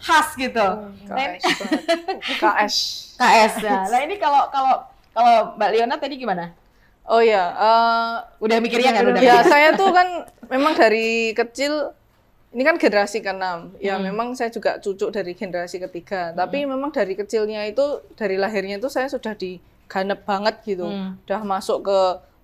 khas 0.00 0.32
gitu. 0.34 0.66
Nah, 1.06 1.16
ini- 1.28 1.40
KS. 2.34 2.76
KS. 3.14 3.52
KS. 3.52 3.52
Nah, 3.62 3.84
nah 3.86 4.00
ini 4.00 4.16
kalau 4.16 4.48
kalau 4.48 4.74
kalau 5.10 5.34
Mbak 5.54 5.70
Leona 5.70 5.96
tadi 5.96 6.16
gimana? 6.16 6.56
Oh 7.04 7.18
ya, 7.18 7.42
eh, 7.50 8.14
Udah 8.38 8.58
mikirnya 8.58 8.92
kan 8.92 9.02
udah. 9.04 9.18
ya 9.18 9.36
mikir? 9.38 9.50
saya 9.50 9.68
tuh 9.74 9.90
kan 9.90 10.08
memang 10.46 10.72
dari 10.72 11.32
kecil 11.32 11.90
ini 12.50 12.62
kan 12.62 12.76
generasi 12.76 13.18
ke-6. 13.20 13.78
Ya 13.78 13.94
Hmm. 13.94 14.06
memang 14.06 14.32
saya 14.32 14.48
juga 14.48 14.78
cucu 14.78 15.06
dari 15.08 15.34
generasi 15.34 15.78
ketiga. 15.80 16.30
Tapi 16.32 16.64
memang 16.64 16.90
dari 16.90 17.14
kecilnya 17.14 17.62
itu 17.64 17.82
dari 18.14 18.34
lahirnya 18.34 18.78
itu 18.78 18.86
saya 18.86 19.06
sudah 19.06 19.34
diganep 19.34 20.22
banget 20.24 20.58
gitu. 20.64 20.86
Hmm. 20.86 21.18
Udah 21.22 21.42
masuk 21.42 21.84
ke 21.84 22.00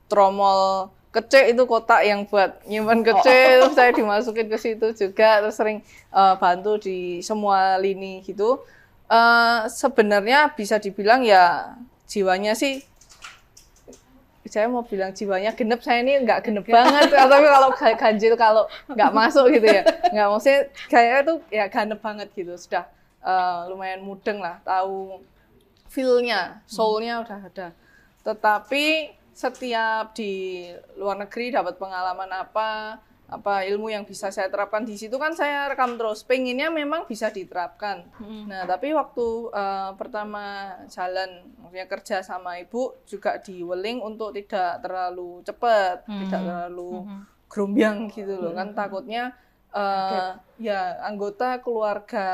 tromol 0.07 0.91
kecil 1.17 1.49
itu 1.49 1.63
kotak 1.65 2.03
yang 2.03 2.25
buat 2.25 2.61
nyimpan 2.65 3.01
Oh. 3.01 3.05
kecil 3.11 3.49
terus 3.65 3.75
saya 3.75 3.91
dimasukin 3.91 4.47
ke 4.47 4.57
situ 4.57 4.87
juga 4.93 5.41
terus 5.41 5.57
sering 5.57 5.81
eh, 6.11 6.35
bantu 6.37 6.77
di 6.77 6.99
semua 7.21 7.77
lini 7.77 8.21
gitu. 8.21 8.61
Eh, 9.07 9.59
sebenarnya 9.67 10.53
bisa 10.53 10.77
dibilang 10.77 11.23
ya 11.23 11.73
jiwanya 12.05 12.53
sih 12.53 12.85
saya 14.47 14.71
mau 14.71 14.87
bilang 14.87 15.11
jiwanya 15.11 15.51
genep 15.53 15.83
saya 15.83 16.01
ini 16.01 16.23
nggak 16.23 16.47
genep 16.47 16.65
banget. 16.65 17.11
Tapi 17.11 17.47
kalau 17.47 17.69
ga- 17.75 17.99
ganjil 17.99 18.35
kalau 18.39 18.65
nggak 18.87 19.11
masuk 19.11 19.51
gitu 19.51 19.67
ya. 19.67 19.83
Nggak 20.09 20.27
maksudnya 20.31 20.61
kayaknya 20.87 21.21
tuh 21.25 21.37
ya 21.51 21.65
ganep 21.67 21.99
banget 21.99 22.29
gitu. 22.33 22.55
Sudah 22.55 22.87
eh, 23.21 23.61
lumayan 23.67 24.07
mudeng 24.07 24.39
lah 24.39 24.63
tahu 24.63 25.19
feel-nya 25.91 26.63
soul-nya 26.65 27.21
udah 27.21 27.39
ada. 27.43 27.69
Tetapi 28.23 29.15
setiap 29.37 30.17
di 30.17 30.65
luar 30.97 31.21
negeri 31.21 31.53
dapat 31.53 31.77
pengalaman 31.77 32.33
apa 32.33 32.97
apa 33.27 33.67
ilmu 33.67 33.91
yang 33.91 34.07
bisa 34.07 34.31
saya 34.33 34.49
terapkan. 34.49 34.87
Di 34.87 34.97
situ 34.97 35.19
kan 35.19 35.35
saya 35.37 35.67
rekam 35.69 35.99
terus. 35.99 36.23
Pengennya 36.23 36.73
memang 36.73 37.05
bisa 37.05 37.29
diterapkan. 37.29 38.07
Nah, 38.49 38.65
tapi 38.65 38.97
waktu 38.97 39.51
eh, 39.53 39.91
pertama 39.99 40.73
jalan, 40.89 41.43
maksudnya 41.61 41.87
kerja 41.91 42.17
sama 42.23 42.57
ibu 42.63 42.97
juga 43.05 43.37
di 43.43 43.61
Weling 43.61 44.01
untuk 44.01 44.33
tidak 44.33 44.81
terlalu 44.81 45.43
cepat, 45.43 46.07
tidak 46.07 46.41
terlalu 46.41 47.05
gerombyang 47.51 48.09
gitu 48.15 48.41
loh. 48.41 48.55
Kan 48.55 48.73
takutnya 48.79 49.35
eh, 49.75 50.31
ya 50.63 51.03
anggota 51.03 51.59
keluarga 51.61 52.27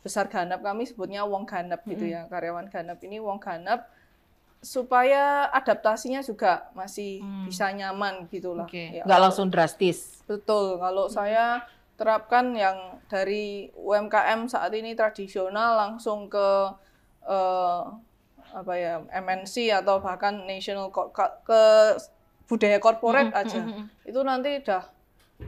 besar 0.00 0.32
ganap 0.32 0.64
kami 0.64 0.88
sebutnya 0.88 1.28
wong 1.28 1.44
ganap 1.44 1.84
gitu 1.84 2.08
ya 2.08 2.24
karyawan 2.32 2.72
ganap 2.72 2.96
ini 3.04 3.20
wong 3.20 3.36
ganap 3.36 3.84
supaya 4.60 5.48
adaptasinya 5.50 6.20
juga 6.20 6.68
masih 6.72 7.18
bisa 7.42 7.68
nyaman 7.70 8.28
gitu 8.28 8.52
lah 8.52 8.68
Oke, 8.68 8.92
Ya, 8.92 9.02
nggak 9.02 9.20
langsung 9.20 9.48
drastis. 9.48 10.20
Betul, 10.24 10.76
kalau 10.76 11.08
saya 11.08 11.64
terapkan 11.96 12.52
yang 12.52 12.76
dari 13.06 13.68
UMKM 13.74 14.46
saat 14.46 14.72
ini 14.72 14.92
tradisional 14.92 15.76
langsung 15.76 16.28
ke 16.28 16.48
eh, 17.22 17.80
apa 18.50 18.72
ya 18.74 19.00
MNC 19.10 19.70
atau 19.70 19.98
bahkan 19.98 20.44
national 20.44 20.90
ke 20.90 21.62
budaya 22.46 22.76
corporate 22.78 23.30
aja. 23.32 23.62
itu 24.02 24.20
nanti 24.20 24.58
udah 24.58 24.82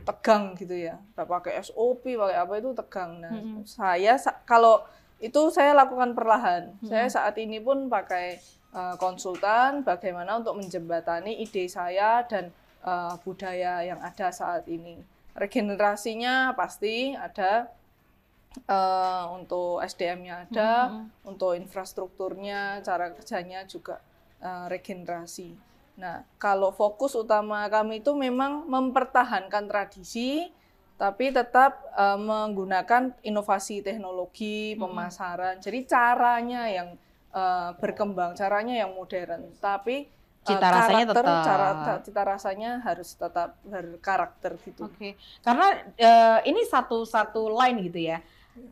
tegang 0.02 0.54
gitu 0.54 0.73
ya. 0.73 0.97
Udah 1.12 1.26
pakai 1.26 1.59
SOP 1.59 2.14
pakai 2.14 2.37
apa 2.38 2.54
itu 2.57 2.71
tegang. 2.73 3.21
Nah 3.21 3.33
saya 3.66 4.14
sa- 4.16 4.40
kalau 4.42 4.81
itu 5.19 5.50
saya 5.50 5.73
lakukan 5.73 6.12
perlahan. 6.12 6.75
Saya 6.83 7.07
saat 7.09 7.37
ini 7.37 7.59
pun 7.59 7.87
pakai 7.87 8.38
eh, 8.72 8.96
konsultan 8.96 9.84
bagaimana 9.84 10.40
untuk 10.40 10.58
menjembatani 10.58 11.38
ide 11.44 11.68
saya 11.68 12.24
dan 12.26 12.50
eh, 12.84 13.14
budaya 13.22 13.84
yang 13.84 14.00
ada 14.00 14.32
saat 14.32 14.66
ini. 14.66 14.98
Regenerasinya 15.32 16.52
pasti 16.56 17.16
ada 17.16 17.68
eh, 18.68 19.24
untuk 19.32 19.80
SDM-nya 19.80 20.48
ada 20.48 20.70
untuk 21.24 21.56
infrastrukturnya 21.56 22.84
cara 22.84 23.12
kerjanya 23.12 23.64
juga 23.68 24.00
eh, 24.40 24.66
regenerasi. 24.68 25.72
Nah 26.00 26.24
kalau 26.40 26.72
fokus 26.72 27.12
utama 27.16 27.68
kami 27.68 28.00
itu 28.00 28.12
memang 28.16 28.64
mempertahankan 28.68 29.68
tradisi 29.68 30.48
tapi 31.00 31.34
tetap 31.34 31.82
eh, 31.98 32.18
menggunakan 32.20 33.16
inovasi 33.26 33.82
teknologi 33.82 34.78
pemasaran. 34.78 35.58
Jadi 35.58 35.78
caranya 35.88 36.68
yang 36.68 36.94
eh, 37.32 37.70
berkembang 37.80 38.36
caranya 38.36 38.84
yang 38.84 38.92
modern 38.94 39.50
tapi 39.58 40.06
eh, 40.06 40.46
Cita 40.46 40.68
rasanya 40.68 41.06
karakter, 41.06 41.22
tetap. 41.22 41.44
cara 41.46 41.68
cita 42.02 42.22
rasanya 42.26 42.70
harus 42.82 43.08
tetap 43.14 43.50
berkarakter 43.62 44.52
gitu 44.66 44.90
Oke, 44.90 45.14
karena 45.42 45.66
eh, 45.94 46.38
ini 46.50 46.66
satu 46.66 47.06
satu 47.06 47.46
line 47.52 47.78
gitu 47.88 48.00
ya. 48.10 48.18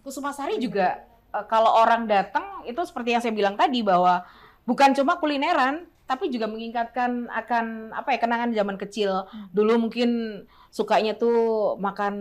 Kusumasari 0.02 0.58
juga 0.58 1.00
eh, 1.30 1.44
kalau 1.46 1.70
orang 1.78 2.10
datang 2.10 2.66
itu 2.66 2.80
seperti 2.82 3.14
yang 3.14 3.22
saya 3.22 3.32
bilang 3.32 3.54
tadi 3.54 3.80
bahwa 3.86 4.26
bukan 4.66 4.92
cuma 4.98 5.16
kulineran, 5.22 5.86
tapi 6.10 6.26
juga 6.26 6.50
mengingatkan 6.50 7.30
akan 7.30 7.94
apa 7.94 8.10
ya 8.10 8.18
kenangan 8.18 8.50
zaman 8.50 8.74
kecil. 8.74 9.30
Dulu 9.54 9.86
mungkin 9.86 10.42
sukanya 10.74 11.14
tuh 11.14 11.78
makan 11.78 12.14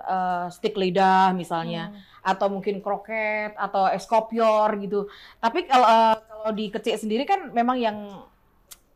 eh, 0.00 0.46
stik 0.48 0.80
lidah 0.80 1.36
misalnya, 1.36 1.92
atau 2.24 2.48
mungkin 2.48 2.80
kroket 2.80 3.52
atau 3.60 3.84
es 3.92 4.08
kopior 4.08 4.72
gitu. 4.80 5.12
Tapi 5.44 5.68
kalau 5.68 5.84
eh, 5.84 6.16
kalau 6.24 6.50
di 6.56 6.72
kecil 6.72 6.96
sendiri 6.96 7.28
kan 7.28 7.52
memang 7.52 7.76
yang 7.76 7.98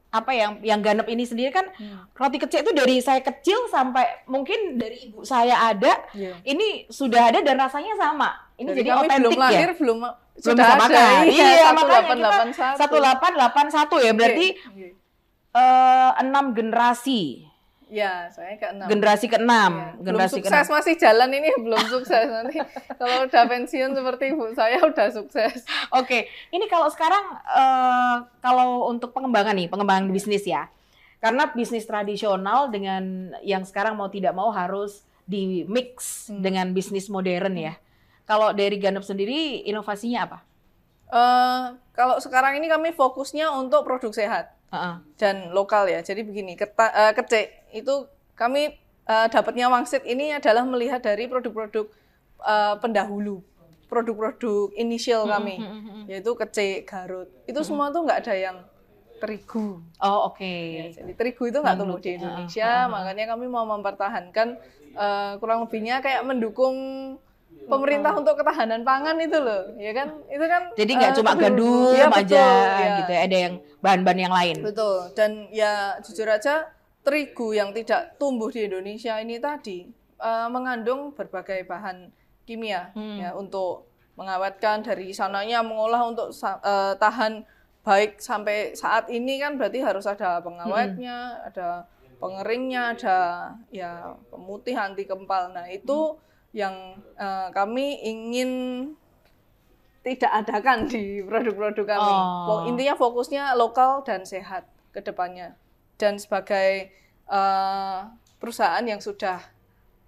apa 0.09 0.33
yang 0.33 0.57
yang 0.65 0.81
ganep 0.81 1.05
ini 1.13 1.29
sendiri 1.29 1.53
kan 1.53 1.69
roti 2.17 2.41
kecil 2.41 2.65
itu 2.65 2.73
dari 2.73 2.97
saya 3.05 3.21
kecil 3.21 3.69
sampai 3.69 4.25
mungkin 4.25 4.81
dari 4.81 5.13
ibu 5.13 5.21
saya 5.21 5.69
ada 5.69 6.01
Iya. 6.17 6.33
ini 6.49 6.89
sudah 6.89 7.29
ada 7.29 7.45
dan 7.45 7.61
rasanya 7.61 7.93
sama 8.01 8.33
ini 8.57 8.73
Jadi 8.73 8.81
jadi, 8.81 8.89
kami 8.89 9.05
otentik 9.05 9.21
belum 9.21 9.37
ya 9.37 9.45
lahir 9.45 9.71
belum 9.77 9.99
belum 10.39 10.47
sudah 10.47 10.65
bisa 10.65 10.71
ada 10.71 10.81
makan 10.81 11.23
iya, 11.27 11.47
iya 11.51 11.69
makanya 11.75 12.03
kita 12.07 12.29
1881 12.79 13.99
1881 13.99 14.07
ya 14.07 14.13
berarti 14.15 14.47
Oke. 14.55 14.89
eh, 15.53 16.11
enam 16.23 16.45
generasi. 16.53 17.23
Ya 17.89 18.29
saya 18.29 18.53
ke 18.61 18.69
enam. 18.69 18.85
Generasi 18.85 19.27
keenam 19.27 19.73
Ya, 19.81 19.97
belum 19.97 20.05
generasi 20.21 20.33
sukses 20.37 20.53
keenam 20.53 20.69
masih 20.77 20.95
jalan 21.01 21.29
ini 21.33 21.49
belum 21.65 21.83
sukses 21.89 22.27
nanti. 22.29 22.61
Kalau 23.01 23.25
udah 23.25 23.43
pensiun 23.49 23.91
seperti 23.97 24.25
ibu 24.37 24.45
saya 24.53 24.77
udah 24.85 25.09
sukses. 25.09 25.65
Oke 25.91 26.29
ini 26.53 26.69
kalau 26.69 26.93
sekarang 26.93 27.25
eh, 27.49 28.17
kalau 28.39 28.93
untuk 28.93 29.11
pengembangan 29.11 29.57
nih 29.57 29.67
pengembangan 29.67 30.05
bisnis 30.09 30.45
ya. 30.45 30.69
Karena 31.19 31.51
bisnis 31.51 31.83
tradisional 31.83 32.69
dengan 32.69 33.35
yang 33.43 33.65
sekarang 33.65 33.97
mau 33.97 34.07
tidak 34.07 34.37
mau 34.37 34.53
harus 34.53 35.03
di 35.25 35.65
mix 35.65 36.29
Hmm. 36.29 36.41
dengan 36.41 36.71
bisnis 36.73 37.09
modern 37.09 37.53
ya 37.53 37.75
kalau 38.29 38.53
dari 38.53 38.77
Ganep 38.77 39.03
sendiri 39.03 39.65
inovasinya 39.65 40.29
apa 40.29 40.39
Eh, 41.09 41.67
kalau 41.97 42.21
sekarang 42.21 42.61
ini 42.61 42.69
kami 42.69 42.93
fokusnya 42.93 43.49
untuk 43.57 43.89
produk 43.89 44.13
sehat 44.13 44.53
Heeh. 44.69 44.95
dan 45.17 45.37
lokal 45.57 45.89
ya. 45.89 46.05
Jadi 46.05 46.21
begini, 46.21 46.53
keta, 46.53 46.93
eh, 46.93 47.13
kecek 47.17 47.73
itu 47.73 48.05
kami 48.37 48.77
eh, 49.09 49.27
dapatnya 49.33 49.73
wangsit 49.73 50.05
ini 50.05 50.37
adalah 50.37 50.69
melihat 50.69 51.01
dari 51.01 51.25
produk-produk 51.25 51.89
eh, 52.45 52.75
pendahulu, 52.77 53.41
produk-produk 53.89 54.77
inisial 54.77 55.25
kami, 55.25 55.65
yaitu 56.13 56.37
kecek, 56.37 56.85
garut. 56.85 57.33
Itu 57.49 57.65
semua 57.65 57.89
tuh 57.89 58.05
nggak 58.05 58.29
ada 58.29 58.35
yang 58.37 58.57
terigu. 59.17 59.81
Oh 60.05 60.29
oke. 60.29 60.45
Ya, 60.45 60.93
jadi 60.93 61.13
terigu 61.17 61.49
itu 61.49 61.59
nggak 61.65 61.77
tumbuh 61.81 61.99
di 62.05 62.21
Indonesia, 62.21 62.85
makanya 62.85 63.33
kami 63.33 63.49
mau 63.49 63.65
mempertahankan 63.65 64.61
eh, 64.93 65.33
kurang 65.41 65.65
lebihnya 65.65 66.05
kayak 66.05 66.21
mendukung 66.29 66.77
pemerintah 67.69 68.13
untuk 68.17 68.35
ketahanan 68.41 68.81
pangan 68.81 69.17
itu 69.21 69.39
loh, 69.39 69.77
ya 69.77 69.93
kan? 69.93 70.09
Itu 70.27 70.45
kan 70.49 70.63
Jadi 70.73 70.93
nggak 70.97 71.13
eh, 71.13 71.17
cuma 71.21 71.33
gandum 71.37 71.93
Iya, 71.93 72.07
aja 72.09 72.17
betul, 72.17 72.41
ya. 72.81 72.97
gitu 73.05 73.13
ya, 73.13 73.21
ada 73.29 73.37
yang 73.37 73.55
bahan-bahan 73.85 74.21
yang 74.25 74.35
lain. 74.35 74.57
Betul. 74.65 74.97
Dan 75.13 75.31
ya 75.53 75.73
jujur 76.01 76.29
aja 76.29 76.55
terigu 77.05 77.53
yang 77.53 77.71
tidak 77.77 78.17
tumbuh 78.17 78.49
di 78.49 78.69
Indonesia 78.69 79.17
ini 79.21 79.41
tadi 79.41 79.89
uh, 80.21 80.49
mengandung 80.53 81.13
berbagai 81.17 81.65
bahan 81.65 82.13
kimia 82.45 82.93
Hmm. 82.97 83.21
ya 83.21 83.31
untuk 83.37 83.89
mengawetkan 84.19 84.83
dari 84.83 85.15
sananya 85.15 85.63
mengolah 85.63 86.03
untuk 86.11 86.33
uh, 86.33 86.93
tahan 86.99 87.47
baik 87.87 88.19
sampai 88.19 88.75
saat 88.75 89.07
ini 89.09 89.39
kan 89.39 89.55
berarti 89.57 89.79
harus 89.81 90.05
ada 90.05 90.43
pengawetnya, 90.43 91.39
ada 91.47 91.87
pengeringnya, 92.19 92.99
ada 92.99 93.19
ya 93.71 94.13
pemutih 94.29 94.75
anti 94.75 95.07
kempal. 95.07 95.55
Nah 95.55 95.71
itu 95.71 96.19
yang 96.53 96.97
uh, 97.21 97.53
kami 97.53 98.01
ingin 98.03 98.51
tidak 100.09 100.33
adakan 100.33 100.89
di 100.89 101.21
produk-produk 101.21 101.85
kami. 101.85 102.13
Oh. 102.13 102.65
Intinya 102.65 102.97
fokusnya 102.97 103.53
lokal 103.59 104.07
dan 104.07 104.25
sehat 104.25 104.65
ke 104.95 105.05
depannya. 105.05 105.59
Dan 105.99 106.17
sebagai 106.17 106.95
eh, 107.29 107.99
perusahaan 108.39 108.85
yang 108.87 109.03
sudah 109.03 109.43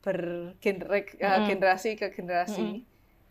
bergenerasi 0.00 2.00
ke 2.00 2.09
generasi, 2.14 2.87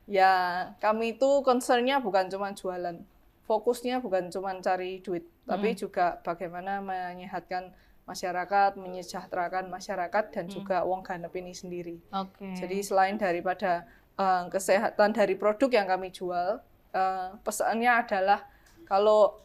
ya 0.05 0.33
kami 0.77 1.17
itu 1.17 1.41
concernnya 1.41 1.97
bukan 1.97 2.29
cuma 2.29 2.53
jualan. 2.53 3.01
Fokusnya 3.49 3.97
bukan 3.97 4.29
cuma 4.29 4.53
cari 4.61 5.01
duit, 5.01 5.25
tapi 5.49 5.73
juga 5.73 6.21
bagaimana 6.21 6.77
menyehatkan 6.85 7.73
masyarakat, 8.05 8.77
menyejahterakan 8.77 9.73
masyarakat, 9.73 10.23
dan 10.29 10.45
juga 10.45 10.85
wong 10.85 11.01
ganep 11.01 11.33
ini 11.33 11.53
sendiri. 11.57 11.97
Oke. 12.13 12.53
Jadi 12.53 12.85
selain 12.85 13.17
daripada 13.17 13.89
eh, 14.21 14.45
kesehatan 14.53 15.17
dari 15.17 15.33
produk 15.33 15.69
yang 15.73 15.89
kami 15.89 16.13
jual, 16.13 16.61
eh, 16.93 17.29
pesannya 17.41 17.89
adalah 17.89 18.45
kalau 18.85 19.41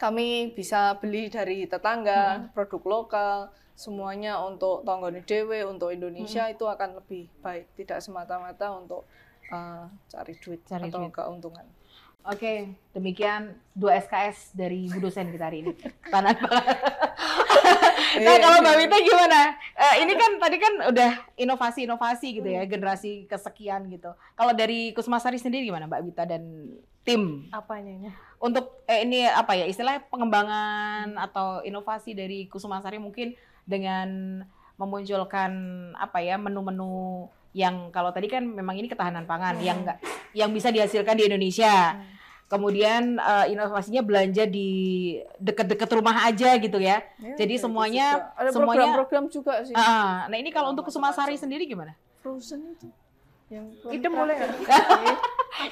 kami 0.00 0.50
bisa 0.50 0.98
beli 0.98 1.30
dari 1.30 1.70
tetangga, 1.70 2.50
produk 2.50 2.82
lokal, 2.82 3.36
semuanya 3.78 4.42
untuk 4.42 4.82
tonggone 4.82 5.22
dewe, 5.22 5.62
untuk 5.62 5.94
Indonesia 5.94 6.50
itu 6.50 6.66
akan 6.66 6.98
lebih 6.98 7.30
baik, 7.46 7.78
tidak 7.78 8.02
semata-mata 8.02 8.74
untuk 8.74 9.06
eh, 9.54 9.86
cari 10.10 10.34
duit 10.38 10.66
Cari 10.66 10.90
atau 10.90 11.06
duit. 11.06 11.14
keuntungan. 11.14 11.66
Oke, 12.28 12.68
demikian 12.92 13.56
dua 13.72 13.96
SKS 13.96 14.52
dari 14.52 14.92
Bu 14.92 15.00
dosen 15.00 15.32
kita 15.32 15.48
hari 15.48 15.64
ini. 15.64 15.72
Tanah 16.12 16.36
Nah, 18.20 18.36
kalau 18.42 18.58
Mbak 18.60 18.76
Wita 18.76 18.98
gimana? 19.06 19.40
Eh, 19.78 19.94
ini 20.02 20.12
kan 20.18 20.30
tadi 20.42 20.56
kan 20.58 20.74
udah 20.90 21.10
inovasi-inovasi 21.38 22.42
gitu 22.42 22.48
ya, 22.50 22.66
generasi 22.66 23.24
kesekian 23.30 23.86
gitu. 23.88 24.10
Kalau 24.34 24.52
dari 24.52 24.90
Kusmasari 24.92 25.38
sendiri 25.38 25.70
gimana 25.70 25.86
Mbak 25.86 26.02
Wita 26.04 26.24
dan 26.26 26.74
tim? 27.06 27.46
Apanya? 27.54 28.12
Untuk 28.42 28.82
eh, 28.90 29.06
ini 29.06 29.24
apa 29.24 29.54
ya 29.54 29.64
istilahnya 29.64 30.04
pengembangan 30.10 31.16
atau 31.16 31.62
inovasi 31.62 32.12
dari 32.12 32.50
Kusumasari 32.50 32.98
mungkin 32.98 33.38
dengan 33.64 34.42
memunculkan 34.80 35.52
apa 36.00 36.24
ya 36.24 36.40
menu-menu 36.40 37.28
yang 37.52 37.90
kalau 37.90 38.10
tadi 38.10 38.26
kan 38.26 38.42
memang 38.42 38.74
ini 38.74 38.86
ketahanan 38.86 39.24
pangan 39.24 39.58
yang 39.58 39.82
enggak 39.82 39.98
yang 40.32 40.50
bisa 40.50 40.70
dihasilkan 40.70 41.14
di 41.14 41.26
Indonesia. 41.26 41.98
Kemudian 42.46 43.14
eh, 43.14 43.46
inovasinya 43.48 44.02
belanja 44.02 44.42
di 44.42 44.68
dekat-dekat 45.38 45.86
rumah 45.92 46.26
aja 46.26 46.54
gitu 46.56 46.78
ya. 46.78 46.98
Ya, 47.16 47.34
Jadi 47.36 47.54
itu 47.56 47.62
semuanya- 47.62 48.18
juga. 48.18 48.34
ada 48.36 48.48
semuanya- 48.50 48.66
program-program 48.90 49.24
juga 49.28 49.54
sih. 49.62 49.70
Ah, 49.72 50.26
nah 50.26 50.34
ini 50.34 50.50
kalau 50.50 50.70
untuk 50.70 50.82
Macam-macam. 50.82 51.14
Kusumasari 51.14 51.38
sendiri 51.38 51.62
gimana? 51.64 51.94
Frozen 52.18 52.74
itu. 52.74 52.90
Yang 53.50 53.66
Idem 53.88 54.12
boleh 54.12 54.34
ya? 54.36 54.46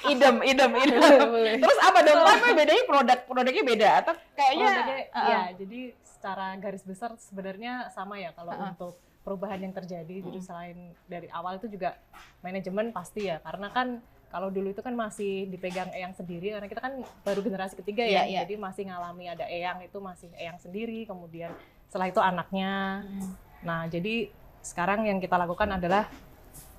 idem, 0.08 0.37
idem, 0.42 0.70
idem. 0.76 0.99
boleh. 1.28 1.54
Terus 1.56 1.78
apa 1.80 1.99
dong? 2.02 2.18
Apa 2.20 2.47
bedanya 2.52 2.85
produk 2.85 3.18
produknya 3.25 3.64
beda 3.64 3.88
atau 4.02 4.14
kayaknya? 4.35 4.66
Produknya, 4.73 4.99
ah, 5.12 5.26
ya, 5.26 5.40
jadi 5.54 5.80
secara 6.00 6.47
garis 6.58 6.82
besar 6.82 7.11
sebenarnya 7.16 7.87
sama 7.88 8.18
ya 8.18 8.30
kalau 8.32 8.50
Ah. 8.50 8.70
untuk 8.73 8.99
perubahan 9.28 9.61
yang 9.61 9.76
terjadi. 9.76 10.25
Jadi 10.25 10.40
selain 10.40 10.97
dari 11.04 11.28
awal 11.28 11.61
itu 11.61 11.68
juga 11.68 12.00
manajemen 12.40 12.97
pasti 12.97 13.28
ya, 13.28 13.37
karena 13.44 13.68
kan 13.68 14.00
kalau 14.32 14.49
dulu 14.49 14.73
itu 14.73 14.80
kan 14.80 14.97
masih 14.97 15.49
dipegang 15.52 15.92
Eyang 15.92 16.16
sendiri, 16.16 16.56
karena 16.56 16.68
kita 16.68 16.80
kan 16.80 17.04
baru 17.25 17.40
generasi 17.44 17.76
ketiga 17.80 18.04
ya, 18.04 18.25
iya. 18.25 18.44
jadi 18.44 18.56
masih 18.56 18.88
ngalami 18.88 19.28
ada 19.28 19.44
Eyang 19.44 19.84
itu 19.84 20.00
masih 20.00 20.28
Eyang 20.36 20.56
sendiri, 20.60 21.04
kemudian 21.04 21.52
setelah 21.88 22.08
itu 22.08 22.21
anaknya. 22.21 23.04
Hmm. 23.04 23.32
Nah, 23.64 23.84
jadi 23.88 24.28
sekarang 24.64 25.08
yang 25.08 25.21
kita 25.21 25.36
lakukan 25.36 25.80
adalah 25.80 26.08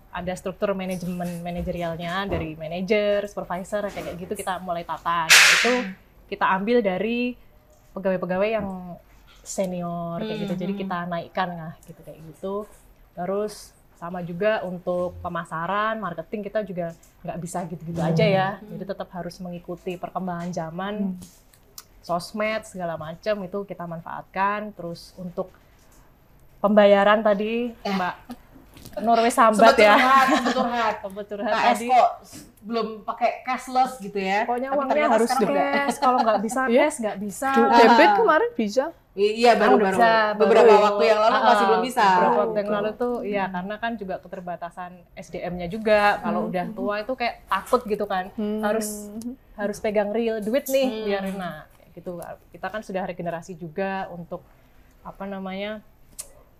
ada 0.09 0.33
struktur 0.33 0.73
manajemen 0.73 1.41
manajerialnya 1.45 2.25
dari 2.25 2.57
manajer, 2.57 3.29
supervisor 3.29 3.89
kayak 3.93 4.17
gitu 4.17 4.33
kita 4.33 4.57
mulai 4.61 4.81
tata. 4.81 5.29
Nah, 5.29 5.49
itu 5.61 5.73
kita 6.29 6.45
ambil 6.53 6.81
dari 6.85 7.33
pegawai-pegawai 7.93 8.49
yang 8.49 8.67
senior 9.49 10.21
kayak 10.21 10.37
gitu. 10.39 10.53
Jadi 10.55 10.73
Hmm. 10.73 10.79
kita 10.79 10.97
naikkan 11.07 11.49
lah 11.51 11.73
gitu 11.83 11.99
kayak 11.99 12.19
gitu. 12.23 12.55
Terus 13.11 13.73
sama 13.93 14.21
juga 14.21 14.63
untuk 14.63 15.17
pemasaran, 15.19 15.97
marketing 15.97 16.41
kita 16.41 16.63
juga 16.63 16.93
nggak 17.19 17.37
bisa 17.37 17.65
gitu-gitu 17.65 17.99
aja 17.99 18.23
ya. 18.23 18.49
Jadi 18.61 18.83
tetap 18.85 19.09
harus 19.11 19.35
mengikuti 19.37 19.93
perkembangan 19.93 20.49
zaman, 20.49 21.19
sosmed 21.99 22.63
segala 22.63 22.95
macam 22.95 23.35
itu 23.41 23.59
kita 23.65 23.83
manfaatkan. 23.83 24.71
Terus 24.71 25.11
untuk 25.15 25.51
pembayaran 26.59 27.19
tadi 27.19 27.73
Eh. 27.75 27.91
Mbak 27.91 28.15
Norway 28.99 29.29
Sambat 29.29 29.75
ya. 29.75 29.95
Tempat 30.95 31.25
curhat 31.25 31.51
Nah, 31.51 31.63
tadi. 31.69 31.87
kok 31.87 32.09
belum 32.69 32.87
pakai 33.01 33.41
cashless 33.41 33.97
gitu 33.97 34.13
ya? 34.15 34.45
Pokoknya 34.45 34.69
Tapi 34.69 34.77
uangnya 34.77 35.05
harus 35.09 35.29
cash. 35.33 35.97
Kalau 35.97 36.21
nggak 36.21 36.39
bisa 36.39 36.61
Iya. 36.69 36.85
cash 36.85 36.97
nggak 37.01 37.17
bisa. 37.17 37.49
Du- 37.51 37.69
Debit 37.73 38.11
kemarin 38.13 38.51
bisa. 38.53 38.85
I- 39.11 39.35
Iya 39.41 39.51
baru 39.53 39.75
Udah 39.75 39.83
baru 39.83 39.97
bisa, 39.97 40.11
beberapa 40.37 40.69
baru. 40.69 40.85
waktu 40.85 41.03
yang 41.03 41.19
lalu 41.19 41.35
Ah, 41.35 41.43
masih 41.43 41.65
belum 41.65 41.81
bisa. 41.83 42.05
Beberapa 42.07 42.39
waktu 42.39 42.55
yang 42.55 42.69
gitu. 42.69 42.77
lalu 42.77 42.89
tuh, 42.95 43.15
iya 43.25 43.43
karena 43.49 43.75
kan 43.75 43.91
juga 43.95 44.15
keterbatasan 44.17 44.91
SDM-nya 45.13 45.67
juga. 45.67 46.01
Kalau 46.19 46.39
Hmm. 46.39 46.49
udah 46.49 46.65
tua 46.71 46.95
itu 46.99 47.13
kayak 47.15 47.35
takut 47.43 47.81
gitu 47.83 48.05
kan, 48.05 48.29
harus 48.61 49.09
harus 49.55 49.77
pegang 49.77 50.13
real 50.13 50.39
duit 50.39 50.63
nih 50.67 50.87
Hmm. 50.87 51.03
biar 51.03 51.23
nah 51.33 51.55
kayak 51.73 51.89
gitu. 51.95 52.11
Kita 52.47 52.67
kan 52.69 52.79
sudah 52.79 53.03
regenerasi 53.03 53.53
juga 53.55 54.07
untuk 54.09 54.45
apa 55.01 55.25
namanya 55.25 55.81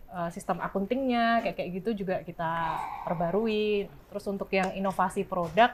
eh, 0.09 0.29
sistem 0.31 0.57
akuntingnya 0.57 1.37
kayak 1.39 1.53
kayak 1.53 1.69
gitu 1.75 1.89
juga 1.95 2.15
kita 2.19 2.49
perbarui. 3.05 3.85
Terus 4.09 4.25
untuk 4.25 4.49
yang 4.49 4.73
inovasi 4.73 5.21
produk 5.21 5.69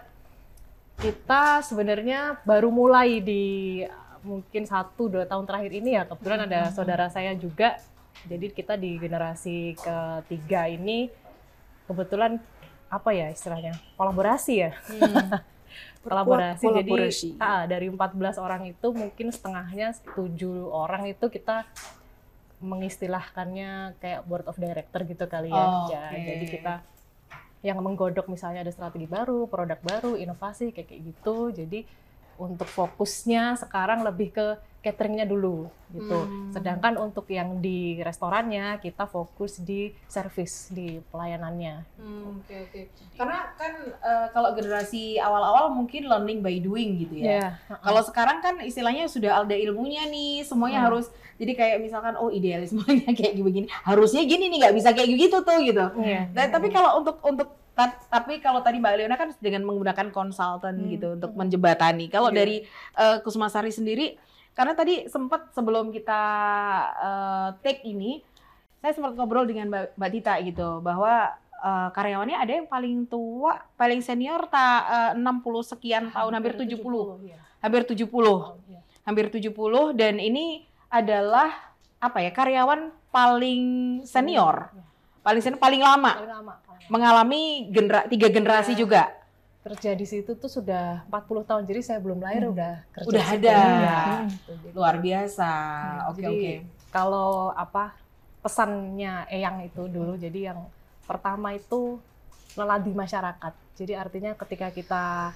kita 1.00 1.60
sebenarnya 1.62 2.40
baru 2.48 2.72
mulai 2.72 3.20
di 3.20 3.84
mungkin 4.26 4.66
satu 4.66 5.12
dua 5.12 5.26
tahun 5.30 5.46
terakhir 5.46 5.72
ini 5.76 5.90
ya. 6.00 6.04
Kebetulan 6.10 6.50
ada 6.50 6.72
saudara 6.74 7.08
saya 7.12 7.36
juga. 7.38 7.78
Jadi 8.26 8.50
kita 8.50 8.74
di 8.80 8.98
generasi 8.98 9.78
ketiga 9.78 10.66
ini 10.66 11.12
kebetulan 11.86 12.42
apa 12.90 13.10
ya 13.14 13.30
istilahnya? 13.30 13.78
Kolaborasi 14.00 14.54
ya? 14.56 14.72
Kolaborasi, 16.06 16.70
kolaborasi. 16.70 17.30
jadi 17.34 17.42
ah, 17.42 17.66
dari 17.66 17.90
14 17.90 18.38
orang 18.38 18.70
itu 18.70 18.88
mungkin 18.94 19.34
setengahnya 19.34 19.98
tujuh 20.14 20.70
orang 20.70 21.10
itu 21.10 21.26
kita 21.34 21.66
mengistilahkannya 22.62 23.98
kayak 24.00 24.22
board 24.24 24.46
of 24.46 24.56
director 24.56 25.02
gitu 25.02 25.26
kali 25.26 25.50
ya. 25.50 25.66
Oh, 25.66 25.90
Ya, 25.90 26.14
oke. 26.14 26.22
Jadi 26.22 26.46
kita 26.46 26.74
yang 27.66 27.82
menggodok 27.82 28.30
misalnya 28.30 28.62
ada 28.62 28.70
strategi 28.70 29.10
baru, 29.10 29.50
produk 29.50 29.82
baru, 29.82 30.14
inovasi 30.14 30.70
kayak 30.70 30.86
kayak 30.86 31.02
gitu. 31.10 31.50
Jadi 31.50 32.05
untuk 32.38 32.68
fokusnya 32.68 33.56
sekarang 33.56 34.04
lebih 34.04 34.32
ke 34.32 34.48
cateringnya 34.80 35.26
dulu 35.26 35.66
gitu. 35.90 36.14
Hmm. 36.14 36.54
Sedangkan 36.54 36.94
untuk 37.02 37.26
yang 37.26 37.58
di 37.58 37.98
restorannya 38.00 38.78
kita 38.78 39.10
fokus 39.10 39.58
di 39.58 39.90
service 40.06 40.70
di 40.70 41.02
pelayanannya. 41.10 41.82
Hmm, 41.98 42.38
Oke 42.38 42.70
oke. 42.70 42.82
Karena 43.18 43.50
kan 43.58 43.74
eh, 43.82 44.28
kalau 44.30 44.54
generasi 44.54 45.18
awal-awal 45.18 45.74
mungkin 45.74 46.06
learning 46.06 46.46
by 46.46 46.62
doing 46.62 47.02
gitu 47.02 47.18
ya. 47.18 47.26
Iya. 47.26 47.48
Kalau 47.82 48.06
sekarang 48.06 48.46
kan 48.46 48.62
istilahnya 48.62 49.10
sudah 49.10 49.42
ada 49.42 49.58
ilmunya 49.58 50.06
nih, 50.06 50.46
semuanya 50.46 50.86
Hmm. 50.86 50.88
harus 50.94 51.10
jadi 51.36 51.52
kayak 51.52 51.78
misalkan 51.82 52.14
oh 52.16 52.30
idealismenya 52.30 53.10
kayak 53.18 53.34
begini, 53.36 53.66
harusnya 53.82 54.22
gini 54.22 54.54
nih 54.54 54.70
nggak 54.70 54.76
bisa 54.78 54.94
kayak 54.94 55.10
gitu 55.18 55.42
tuh 55.42 55.58
gitu. 55.66 55.86
Iya. 55.98 56.30
Nah, 56.30 56.46
tapi 56.54 56.70
kalau 56.70 57.02
untuk 57.02 57.18
untuk 57.26 57.50
tapi 57.76 58.40
kalau 58.40 58.60
tadi 58.60 58.80
Mbak 58.80 58.96
Leona 58.96 59.16
kan 59.16 59.36
dengan 59.38 59.68
menggunakan 59.68 60.08
konsultan 60.10 60.80
Hmm. 60.80 60.90
gitu 60.90 61.08
untuk 61.14 61.36
menjembatani. 61.36 62.08
Kalau 62.08 62.32
Iya. 62.32 62.38
dari 62.38 62.58
eh, 62.96 63.18
Kusumasari 63.20 63.70
sendiri, 63.70 64.16
karena 64.52 64.72
tadi 64.72 65.06
sempat 65.06 65.52
sebelum 65.52 65.92
kita 65.92 66.22
eh, 66.98 67.50
take 67.60 67.84
ini, 67.84 68.24
saya 68.80 68.96
sempat 68.96 69.12
ngobrol 69.14 69.44
dengan 69.44 69.68
Mbak, 69.68 70.00
Mbak 70.00 70.10
Tita 70.12 70.34
gitu 70.40 70.80
bahwa 70.80 71.36
eh, 71.58 71.90
karyawannya 71.92 72.38
ada 72.38 72.52
yang 72.54 72.68
paling 72.68 73.04
tua, 73.06 73.60
paling 73.76 74.00
senior 74.00 74.48
tak 74.48 74.82
60 75.20 75.60
sekian 75.66 76.04
tahun, 76.10 76.32
hampir 76.32 76.56
70, 76.56 77.20
iya. 77.26 77.40
hampir 77.60 77.84
70 77.84 78.08
Oh, 78.24 78.56
iya. 78.66 78.80
hampir 79.04 79.28
70 79.28 79.52
dan 79.92 80.16
ini 80.16 80.64
adalah 80.88 81.52
apa 81.98 82.22
ya 82.22 82.32
karyawan 82.32 82.88
paling 83.10 83.64
senior 84.04 84.72
Iya. 84.72 84.84
Paling 85.26 85.42
senior 85.42 85.58
paling 85.58 85.82
lama 85.82 86.12
Paling 86.14 86.30
lama. 86.32 86.54
mengalami 86.88 87.42
genera 87.68 88.06
tiga 88.06 88.30
generasi 88.30 88.72
Iya. 88.72 88.80
juga 88.80 89.04
kerja 89.60 89.92
di 89.92 90.06
situ 90.06 90.32
tuh 90.32 90.46
sudah 90.48 91.02
40 91.08 91.42
tahun 91.42 91.66
jadi 91.66 91.82
saya 91.82 91.98
belum 91.98 92.22
lahir 92.22 92.46
Hmm. 92.46 92.54
udah 92.54 92.74
kerja 92.94 93.10
Udah 93.10 93.26
di 93.26 93.36
ada. 93.36 93.58
Iya. 93.58 94.00
Jadi- 94.46 94.72
luar 94.72 94.96
biasa 95.00 95.50
Hmm, 95.50 96.00
oke 96.08 96.24
oke 96.24 96.54
kalau 96.88 97.30
apa 97.52 97.98
pesannya 98.40 99.26
Eyang 99.28 99.66
itu 99.66 99.90
dulu. 99.90 100.14
Jadi 100.16 100.46
yang 100.46 100.62
pertama 101.02 101.50
itu 101.52 101.98
leladi 102.54 102.94
masyarakat. 102.94 103.54
Jadi 103.74 103.92
artinya 103.92 104.38
ketika 104.38 104.70
kita 104.70 105.34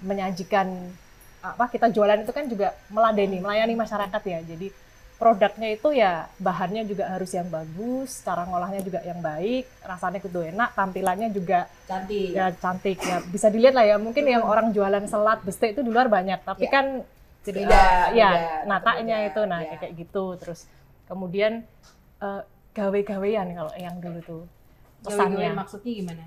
menyajikan 0.00 0.66
apa 1.40 1.64
kita 1.66 1.86
jualan 1.88 2.18
itu 2.18 2.28
kan 2.30 2.44
juga 2.44 2.74
meladeni, 2.88 3.38
melayani 3.38 3.72
masyarakat 3.72 4.22
ya. 4.22 4.38
Jadi 4.44 4.74
produknya 5.16 5.68
itu 5.72 5.88
ya 5.96 6.28
bahannya 6.36 6.84
juga 6.84 7.08
harus 7.08 7.32
yang 7.32 7.48
bagus, 7.48 8.20
cara 8.20 8.44
ngolahnya 8.44 8.84
juga 8.84 9.00
yang 9.00 9.24
baik, 9.24 9.64
rasanya 9.80 10.20
itu 10.20 10.28
enak, 10.44 10.76
tampilannya 10.76 11.28
juga 11.32 11.64
Cantik. 11.88 12.36
ya 12.36 12.52
cantik 12.52 12.98
ya. 13.00 13.24
Bisa 13.24 13.48
dilihat 13.48 13.72
lah 13.72 13.84
ya. 13.88 13.96
Mungkin 13.96 14.28
yang 14.28 14.44
orang 14.44 14.76
jualan 14.76 15.08
selat 15.08 15.40
beste 15.40 15.72
itu 15.72 15.80
di 15.80 15.88
luar 15.88 16.12
banyak, 16.12 16.44
tapi 16.44 16.68
Ya. 16.68 16.72
kan 16.72 16.86
jadi 17.48 17.62
ya 18.12 18.30
natanya 18.68 19.16
beda, 19.24 19.28
itu 19.32 19.40
nah 19.48 19.60
ya. 19.64 19.74
kayak 19.80 19.94
gitu. 19.96 20.24
Terus 20.36 20.68
kemudian 21.08 21.64
eh, 22.20 22.42
gawe-gawean 22.76 23.56
kalau 23.56 23.72
yang 23.80 23.96
dulu 24.00 24.20
tuh 24.20 24.42
Gawe-gawe 25.00 25.16
pesannya 25.16 25.50
maksudnya 25.56 25.92
gimana? 25.96 26.24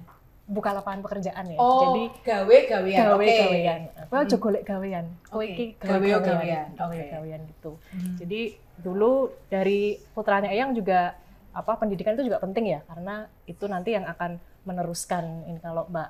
Buka 0.50 0.74
lapangan 0.74 1.00
pekerjaan 1.00 1.46
ya. 1.46 1.56
Oh, 1.56 1.82
Jadi 1.86 2.04
gawe-gawean. 2.24 3.00
gawe 3.06 3.22
Oke. 3.22 3.38
gawean. 3.38 3.82
Apa 3.96 4.10
Hmm. 4.12 4.24
aja 4.26 4.36
golek 4.36 4.64
gawean. 4.64 5.06
Kowe 5.24 5.38
Oke. 5.38 5.46
iki 5.48 5.66
Gawe 5.78 5.94
gawe 5.94 6.02
gawean. 6.02 6.26
gawean. 6.26 6.68
Gawe 6.74 6.90
Oke. 6.96 7.06
gawean 7.08 7.42
gitu. 7.48 7.72
Hmm. 7.88 8.16
Jadi 8.18 8.42
dulu 8.76 9.12
dari 9.46 9.82
putranya 10.10 10.50
Eyang 10.50 10.74
juga 10.74 11.14
apa 11.52 11.76
pendidikan 11.76 12.14
itu 12.14 12.26
juga 12.26 12.40
penting 12.40 12.66
ya 12.68 12.82
karena 12.84 13.16
itu 13.44 13.66
nanti 13.66 13.92
yang 13.92 14.06
akan 14.06 14.38
meneruskan 14.64 15.24
ini 15.46 15.60
kalau 15.60 15.86
Mbak 15.86 16.10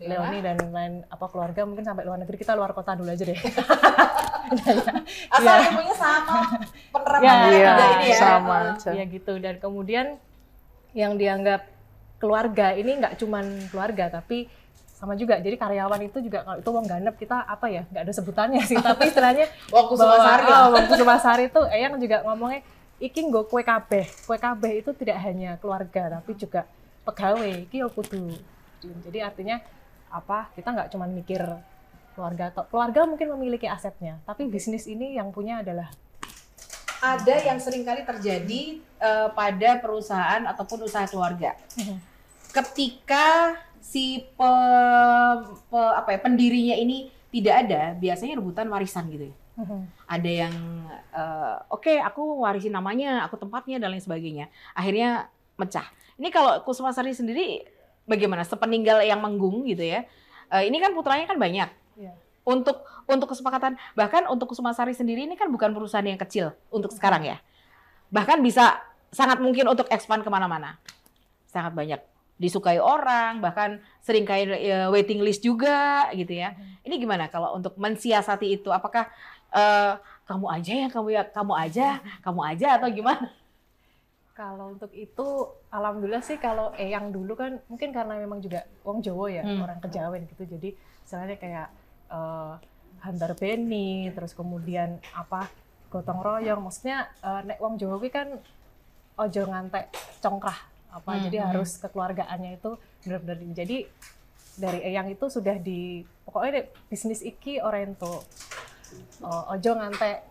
Leoni 0.00 0.38
dan 0.40 0.56
lain 0.64 0.94
apa 1.04 1.26
keluarga 1.26 1.62
mungkin 1.62 1.82
sampai 1.82 2.02
luar 2.02 2.16
negeri 2.16 2.34
kita 2.36 2.54
luar 2.54 2.70
kota 2.70 2.94
dulu 2.94 3.08
aja 3.08 3.24
deh. 3.24 3.34
Asal 5.28 5.44
Ya. 5.52 5.68
ilmunya 5.68 5.92
sama, 5.94 6.38
Ya, 6.40 6.46
penerapannya 6.88 7.50
Iya, 7.50 7.68
juga 7.68 7.84
ini 7.92 8.06
ya. 8.06 8.16
sama 8.16 8.56
aja. 8.72 8.90
ya 8.92 9.04
gitu 9.04 9.32
dan 9.36 9.54
kemudian 9.56 10.06
yang 10.92 11.14
dianggap 11.14 11.66
keluarga. 12.18 12.74
Ini 12.74 12.90
nggak 12.98 13.14
cuman 13.18 13.44
keluarga 13.70 14.20
tapi 14.20 14.50
sama 14.94 15.14
juga. 15.14 15.38
Jadi 15.38 15.54
karyawan 15.54 16.00
itu 16.04 16.18
juga 16.22 16.42
kalau 16.42 16.58
itu 16.58 16.70
wong 16.70 16.86
ganep 16.86 17.14
kita 17.16 17.46
apa 17.46 17.66
ya 17.70 17.82
nggak 17.88 18.02
ada 18.04 18.12
sebutannya 18.14 18.62
sih. 18.66 18.76
Tapi 18.78 19.10
istilahnya 19.10 19.46
Waktu 19.74 19.94
Sumasari 19.94 20.44
oh, 20.46 20.66
waktu 20.74 20.94
Sumasari 20.98 21.44
itu 21.48 21.60
Eyang 21.70 21.96
juga 22.02 22.26
ngomongnya 22.26 22.60
iki 22.98 23.24
nggo 23.24 23.46
kue 23.46 23.62
kabeh. 23.62 24.04
Kue 24.26 24.36
kabeh 24.36 24.82
itu 24.82 24.90
tidak 24.98 25.18
hanya 25.22 25.56
keluarga 25.62 26.20
tapi 26.20 26.34
juga 26.34 26.66
pegawai. 27.06 27.70
Iki 27.70 27.76
yo 27.82 27.88
kudu. 27.94 28.34
Jadi 28.82 29.18
artinya 29.22 29.62
apa? 30.10 30.50
Kita 30.54 30.74
nggak 30.74 30.90
cuma 30.90 31.06
mikir 31.06 31.42
keluarga 32.18 32.50
atau 32.50 32.66
keluarga 32.66 33.06
mungkin 33.06 33.30
memiliki 33.38 33.70
asetnya 33.70 34.18
tapi 34.26 34.50
bisnis 34.50 34.90
ini 34.90 35.14
yang 35.14 35.30
punya 35.30 35.62
adalah 35.62 35.86
Ada 36.98 37.34
yang 37.46 37.58
sering 37.58 37.82
kali 37.82 38.02
terjadi 38.02 38.62
eh, 38.80 39.28
pada 39.30 39.70
perusahaan 39.78 40.42
ataupun 40.44 40.82
usaha 40.82 41.06
keluarga. 41.06 41.54
Ketika 42.50 43.54
si 43.78 44.24
pe- 44.34 45.38
pe- 45.68 45.94
apa 45.94 46.08
ya, 46.10 46.18
pendirinya 46.18 46.74
ini 46.74 47.08
tidak 47.28 47.54
ada, 47.66 47.82
biasanya 47.94 48.34
rebutan 48.36 48.66
warisan 48.66 49.06
gitu 49.08 49.30
ya. 49.30 49.36
ada 50.06 50.30
yang 50.30 50.54
eh, 51.12 51.56
oke 51.68 51.90
aku 51.98 52.46
warisin 52.46 52.70
namanya, 52.70 53.26
aku 53.26 53.34
tempatnya 53.34 53.78
dan 53.78 53.90
lain 53.90 54.02
sebagainya. 54.02 54.46
Akhirnya 54.70 55.26
mecah. 55.54 55.86
Ini 56.14 56.30
kalau 56.30 56.62
Kusuma 56.62 56.90
Sari 56.90 57.10
sendiri 57.10 57.66
bagaimana? 58.06 58.42
Sepeninggal 58.42 59.02
yang 59.02 59.18
menggung 59.18 59.66
gitu 59.66 59.82
ya. 59.82 60.06
Eh, 60.48 60.62
ini 60.66 60.78
kan 60.78 60.94
putranya 60.94 61.26
kan 61.26 61.38
banyak. 61.38 61.68
Iya. 61.98 62.14
Untuk 62.48 62.80
untuk 63.04 63.28
kesepakatan 63.28 63.76
bahkan 63.92 64.24
untuk 64.24 64.48
Kusuma 64.48 64.72
Sari 64.72 64.96
sendiri 64.96 65.28
ini 65.28 65.36
kan 65.36 65.52
bukan 65.52 65.76
perusahaan 65.76 66.04
yang 66.04 66.16
kecil 66.16 66.56
untuk 66.72 66.88
sekarang 66.96 67.28
ya. 67.28 67.36
Bahkan 68.08 68.40
bisa 68.40 68.80
sangat 69.12 69.36
mungkin 69.36 69.68
untuk 69.68 69.84
expand 69.92 70.24
ke 70.24 70.30
mana-mana. 70.32 70.80
Sangat 71.44 71.76
banyak 71.76 72.00
disukai 72.40 72.80
orang, 72.80 73.44
bahkan 73.44 73.82
sering 74.00 74.24
kayak 74.24 74.48
eh, 74.56 74.88
waiting 74.88 75.20
list 75.20 75.44
juga 75.44 76.08
gitu 76.16 76.32
ya. 76.32 76.56
Ini 76.88 76.96
gimana 76.96 77.28
kalau 77.28 77.52
untuk 77.52 77.76
mensiasati 77.76 78.56
itu? 78.56 78.72
Apakah 78.72 79.12
eh, 79.52 80.00
kamu 80.24 80.46
aja 80.48 80.72
yang 80.72 80.92
kamu 80.92 81.08
ya 81.20 81.22
kamu 81.28 81.52
aja, 81.52 82.00
kamu 82.24 82.40
aja 82.48 82.66
atau 82.80 82.88
gimana? 82.88 83.28
Kalau 84.32 84.70
untuk 84.70 84.94
itu, 84.94 85.26
alhamdulillah 85.68 86.22
sih 86.22 86.38
kalau 86.38 86.70
Eyang 86.78 87.10
dulu 87.10 87.34
kan 87.34 87.58
mungkin 87.66 87.90
karena 87.90 88.14
memang 88.22 88.38
juga 88.38 88.62
wong 88.86 89.02
Jawa 89.02 89.26
ya, 89.34 89.42
Hmm. 89.42 89.66
orang 89.66 89.82
Kejawen 89.82 90.30
gitu. 90.30 90.46
Jadi 90.46 90.78
misalnya 91.02 91.34
kayak 91.34 91.66
eh, 92.08 92.54
Handar 92.98 93.32
Beni, 93.32 94.10
terus 94.10 94.32
kemudian 94.32 94.98
apa 95.12 95.46
gotong 95.88 96.18
royong. 96.18 96.60
Maksudnya 96.60 97.06
eh, 97.18 97.40
nek 97.44 97.58
wong 97.58 97.76
Jawa 97.76 97.96
kuwi 97.96 98.10
kan 98.10 98.28
ojo 99.16 99.42
ngantek 99.44 99.90
congkrah 100.18 100.58
apa. 100.90 101.10
Hmm, 101.10 101.22
Jadi 101.22 101.36
harus 101.38 101.76
kekeluargaannya 101.76 102.56
itu 102.56 102.70
benar-benar 103.00 103.36
di- 103.36 103.54
jadi 103.54 103.76
dari 104.54 104.80
Eyang 104.82 105.08
itu 105.08 105.26
sudah 105.28 105.54
di 105.56 106.02
pokoknya 106.24 106.50
deh, 106.52 106.66
bisnis 106.86 107.20
iki 107.20 107.58
orento 107.58 108.24
Eh, 109.18 109.44
ojo 109.50 109.70
ngantek 109.74 110.24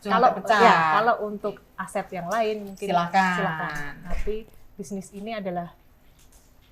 kalau 0.00 0.36
pecah. 0.36 0.60
ya 0.60 0.76
kalau 0.94 1.14
untuk 1.26 1.58
aset 1.74 2.06
yang 2.10 2.28
lain 2.28 2.62
mungkin 2.64 2.86
Silakan. 2.86 3.34
silakan. 3.34 3.92
Tapi 4.06 4.34
bisnis 4.74 5.10
ini 5.10 5.34
adalah 5.34 5.74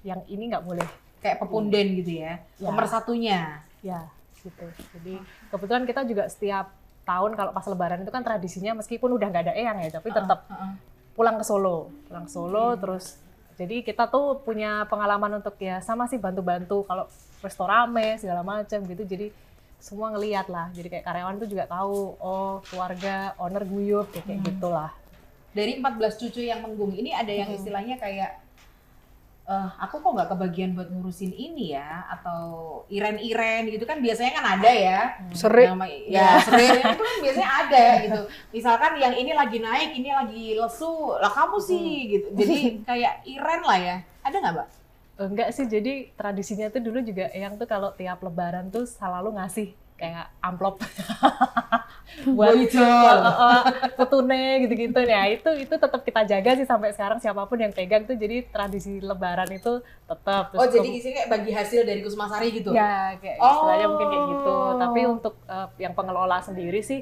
yang 0.03 0.22
ini 0.27 0.46
nggak 0.48 0.62
boleh 0.62 0.87
Kayak 1.18 1.38
pepunden 1.40 1.87
gitu 1.98 2.12
ya. 2.20 2.38
Ya. 2.57 2.68
Pemersatunya. 2.68 3.40
ya 3.81 4.01
gitu. 4.43 4.67
Jadi 4.99 5.15
kebetulan 5.49 5.85
kita 5.87 6.01
juga 6.05 6.27
setiap 6.29 6.75
tahun 7.03 7.35
kalau 7.35 7.51
pas 7.51 7.67
lebaran 7.67 8.03
itu 8.03 8.11
kan 8.11 8.23
tradisinya 8.23 8.79
meskipun 8.79 9.11
udah 9.15 9.27
nggak 9.27 9.45
ada 9.51 9.55
eyang 9.55 9.79
ya, 9.83 9.99
tapi 9.99 10.11
tetap 10.11 10.47
pulang 11.13 11.37
ke 11.39 11.45
Solo, 11.45 11.91
pulang 12.07 12.27
ke 12.27 12.33
Solo 12.33 12.75
terus 12.77 13.19
jadi 13.53 13.85
kita 13.85 14.09
tuh 14.09 14.41
punya 14.41 14.89
pengalaman 14.89 15.39
untuk 15.39 15.55
ya 15.61 15.79
sama 15.85 16.09
sih 16.09 16.17
bantu-bantu 16.17 16.83
kalau 16.89 17.05
resto 17.39 17.63
rame 17.63 18.17
segala 18.17 18.41
macam 18.41 18.81
gitu. 18.87 19.03
Jadi 19.05 19.29
semua 19.77 20.15
ngeliat 20.15 20.47
lah. 20.49 20.71
Jadi 20.73 20.89
kayak 20.89 21.05
karyawan 21.05 21.37
tuh 21.37 21.49
juga 21.51 21.67
tahu 21.69 22.17
oh 22.17 22.63
keluarga 22.71 23.35
owner 23.37 23.67
guyup 23.67 24.09
kayak, 24.11 24.25
kayak 24.25 24.41
Hmm. 24.41 24.49
gitulah. 24.51 24.91
Dari 25.53 25.77
14 25.79 26.17
cucu 26.17 26.49
yang 26.49 26.65
menggung 26.65 26.97
ini 26.97 27.13
ada 27.13 27.29
yang 27.29 27.51
Hmm. 27.51 27.59
istilahnya 27.61 28.01
kayak 28.01 28.42
eh 29.43 29.69
aku 29.83 29.99
kok 29.99 30.15
nggak 30.15 30.31
kebagian 30.31 30.71
buat 30.79 30.87
ngurusin 30.87 31.35
ini 31.35 31.75
ya 31.75 32.07
atau 32.07 32.43
iren-iren 32.87 33.67
gitu 33.75 33.83
kan 33.83 33.99
biasanya 33.99 34.39
kan 34.39 34.45
ada 34.59 34.71
ya. 34.71 35.01
Sering. 35.35 35.75
Nama, 35.75 35.87
ya. 36.07 36.39
sering 36.47 36.79
itu 36.79 37.03
kan 37.03 37.17
biasanya 37.19 37.51
ada 37.67 37.85
gitu. 38.07 38.21
Misalkan 38.55 38.93
yang 39.03 39.15
ini 39.19 39.35
lagi 39.35 39.59
naik 39.59 39.91
ini 39.99 40.11
lagi 40.15 40.47
lesu 40.55 41.19
lah 41.19 41.33
kamu 41.35 41.59
sih 41.59 41.87
gitu. 42.15 42.27
Jadi 42.39 42.87
kayak 42.87 43.27
iren 43.27 43.63
lah 43.67 43.79
ya. 43.83 43.97
Ada 44.23 44.37
nggak 44.39 44.55
mbak? 44.55 44.69
Enggak 45.23 45.49
sih, 45.55 45.69
jadi 45.69 46.09
tradisinya 46.17 46.73
tuh 46.73 46.83
dulu 46.83 46.99
juga 47.05 47.29
yang 47.37 47.55
tuh 47.61 47.69
kalau 47.69 47.93
tiap 47.93 48.25
lebaran 48.25 48.73
tuh 48.73 48.89
selalu 48.89 49.37
ngasih 49.37 49.77
kayak 50.03 50.27
amplop. 50.41 50.83
Buat 52.29 52.55
Bojol. 52.55 53.19
putune 53.95 54.43
gitu-gitu. 54.61 55.01
Ya 55.01 55.27
itu 55.29 55.49
itu 55.57 55.75
tetap 55.75 56.01
kita 56.01 56.23
jaga 56.23 56.51
sih 56.55 56.62
sampai 56.62 56.93
sekarang 56.93 57.19
siapa 57.19 57.43
pun 57.43 57.57
yang 57.57 57.71
pegang 57.71 58.05
tuh. 58.05 58.15
Jadi 58.15 58.45
tradisi 58.47 59.01
lebaran 59.01 59.49
itu 59.49 59.81
tetap 60.05 60.53
oh 60.53 60.67
jadi 60.67 60.88
isinya 60.88 61.15
kayak 61.19 61.31
bagi 61.31 61.51
hasil 61.53 61.81
dari 61.83 62.01
Kusmasari 62.01 62.53
gitu? 62.53 62.71
Ya 62.71 63.17
kayak 63.17 63.38
Oh. 63.38 63.49
istilahnya 63.49 63.87
mungkin 63.88 64.09
kayak 64.09 64.25
gitu. 64.29 64.57
Tapi 64.77 65.01
untuk 65.09 65.35
eh, 65.47 65.69
yang 65.79 65.93
pengelola 65.93 66.38
sendiri 66.38 66.81
sih 66.81 67.01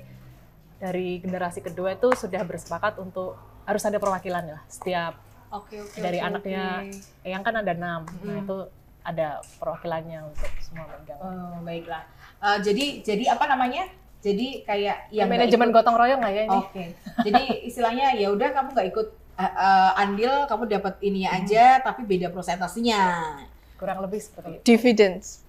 dari 0.77 1.19
generasi 1.19 1.61
kedua 1.61 1.93
itu 1.93 2.09
sudah 2.15 2.41
bersepakat 2.41 2.97
untuk 2.97 3.35
harus 3.63 3.83
ada 3.83 3.97
perwakilan 3.97 4.47
lah 4.49 4.63
setiap 4.67 5.21
oke 5.51 5.77
oke 5.77 5.99
Dari 5.99 6.17
oke, 6.17 6.27
anaknya. 6.33 6.65
oke. 6.81 7.27
yang 7.27 7.43
kan 7.43 7.55
ada 7.57 7.73
enam. 7.73 8.01
Nah 8.21 8.33
Mm. 8.33 8.43
itu 8.43 8.57
ada 9.01 9.29
perwakilannya 9.57 10.21
untuk 10.25 10.49
semua 10.61 10.87
megang 10.89 11.19
Oh, 11.19 11.61
baiklah 11.61 12.05
Eh, 12.41 12.59
jadi 12.63 12.85
jadi 13.01 13.25
apa 13.31 13.45
namanya 13.45 13.85
jadi 14.19 14.65
kayak 14.65 14.97
yang 15.11 15.29
manajemen 15.29 15.69
ikut- 15.69 15.77
gotong 15.77 15.93
royong 15.95 16.19
lah 16.19 16.29
ya 16.29 16.43
ini 16.43 16.59
Oke. 16.59 16.85
Jadi 17.21 17.43
istilahnya 17.69 18.13
ya 18.15 18.29
udah 18.29 18.49
kamu 18.51 18.69
nggak 18.71 18.89
ikut 18.91 19.09
uh, 19.35 19.45
uh, 19.45 19.91
andil, 19.95 20.45
kamu 20.45 20.63
dapat 20.71 20.95
ininya 21.01 21.31
aja, 21.35 21.79
tapi 21.79 22.03
beda 22.03 22.29
prosentasenya. 22.29 23.01
kurang 23.77 24.05
lebih 24.05 24.21
seperti 24.21 24.51
itu 24.55 24.65
Dividends. 24.67 25.41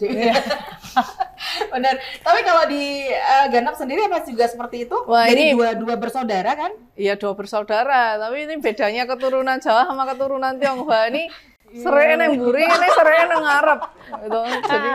Benar. 1.68 1.96
Tapi 2.18 2.40
kalau 2.42 2.64
di 2.66 2.84
uh, 3.08 3.46
Ganap 3.50 3.76
sendiri 3.76 4.08
apa 4.08 4.24
juga 4.24 4.48
seperti 4.48 4.86
itu? 4.86 4.96
Wah, 5.04 5.28
Dari 5.28 5.52
ini- 5.52 5.54
dua 5.54 5.76
dua 5.76 5.96
bersaudara 5.96 6.56
kan? 6.56 6.72
Iya 6.96 7.16
dua 7.16 7.34
bersaudara, 7.34 8.16
tapi 8.18 8.46
ini 8.46 8.56
bedanya 8.58 9.04
keturunan 9.04 9.58
Jawa 9.58 9.84
sama 9.84 10.04
keturunan 10.06 10.56
Tionghoa 10.56 11.12
ini 11.12 11.28
serai 11.72 12.20
yang 12.20 12.36
buri, 12.36 12.62
ini 12.62 12.88
serai 12.92 13.16
yang 13.24 13.40
ngarep. 13.40 13.80
Gitu. 14.12 14.40
Jadi 14.68 14.90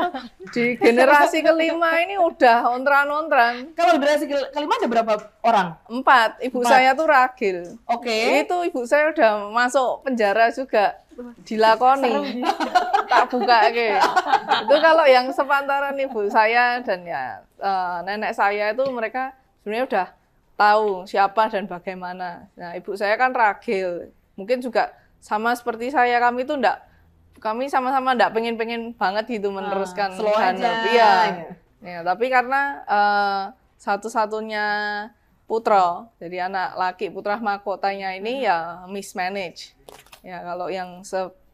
di 0.52 0.64
generasi 0.76 1.38
kelima 1.40 1.90
ini 1.98 2.20
udah 2.20 2.68
ontran-ontran. 2.68 3.72
Kalau 3.72 3.96
generasi 3.96 4.28
ke- 4.28 4.50
kelima 4.52 4.76
ada 4.76 4.88
berapa 4.88 5.12
orang? 5.40 5.68
Empat, 5.88 6.36
ibu 6.44 6.60
Empat. 6.60 6.70
saya 6.70 6.90
tuh 6.92 7.06
ragil. 7.08 7.58
Oke. 7.88 8.44
Itu 8.44 8.56
ibu 8.62 8.84
saya 8.84 9.08
udah 9.10 9.48
masuk 9.48 10.04
penjara 10.04 10.52
juga 10.52 11.00
dilakoni. 11.48 12.44
tak 13.08 13.24
buka 13.32 13.58
ke. 13.72 13.96
Itu 14.68 14.76
kalau 14.78 15.04
yang 15.08 15.32
sepantaran 15.32 15.96
ibu 15.96 16.28
saya 16.28 16.82
dan 16.84 17.00
ya 17.02 17.40
eh, 17.56 17.96
nenek 18.04 18.36
saya 18.36 18.74
itu 18.74 18.84
mereka 18.92 19.32
sebenarnya 19.62 19.84
udah 19.88 20.06
tahu 20.56 21.04
siapa 21.04 21.48
dan 21.48 21.64
bagaimana. 21.64 22.48
Nah, 22.56 22.72
ibu 22.76 22.92
saya 22.96 23.16
kan 23.16 23.32
ragil. 23.32 24.12
mungkin 24.36 24.60
juga 24.60 24.92
sama 25.18 25.52
seperti 25.56 25.90
saya 25.90 26.18
kami 26.22 26.44
itu 26.46 26.54
enggak 26.54 26.82
kami 27.36 27.68
sama-sama 27.68 28.16
enggak 28.16 28.32
pengen-pengen 28.32 28.96
banget 28.96 29.28
gitu 29.28 29.52
meneruskan 29.52 30.12
Ah, 30.12 30.16
slow 30.16 30.34
aja. 30.34 30.70
Iya. 30.88 31.12
Ya, 31.84 32.00
tapi 32.02 32.32
karena 32.32 32.82
eh, 32.88 33.42
satu-satunya 33.76 34.66
putra, 35.46 36.10
jadi 36.18 36.50
anak 36.50 36.74
laki 36.74 37.12
putra 37.12 37.38
mahkotanya 37.38 38.16
ini 38.18 38.42
ya 38.42 38.82
mismanage. 38.90 39.76
Ya, 40.26 40.42
kalau 40.42 40.66
yang 40.66 41.06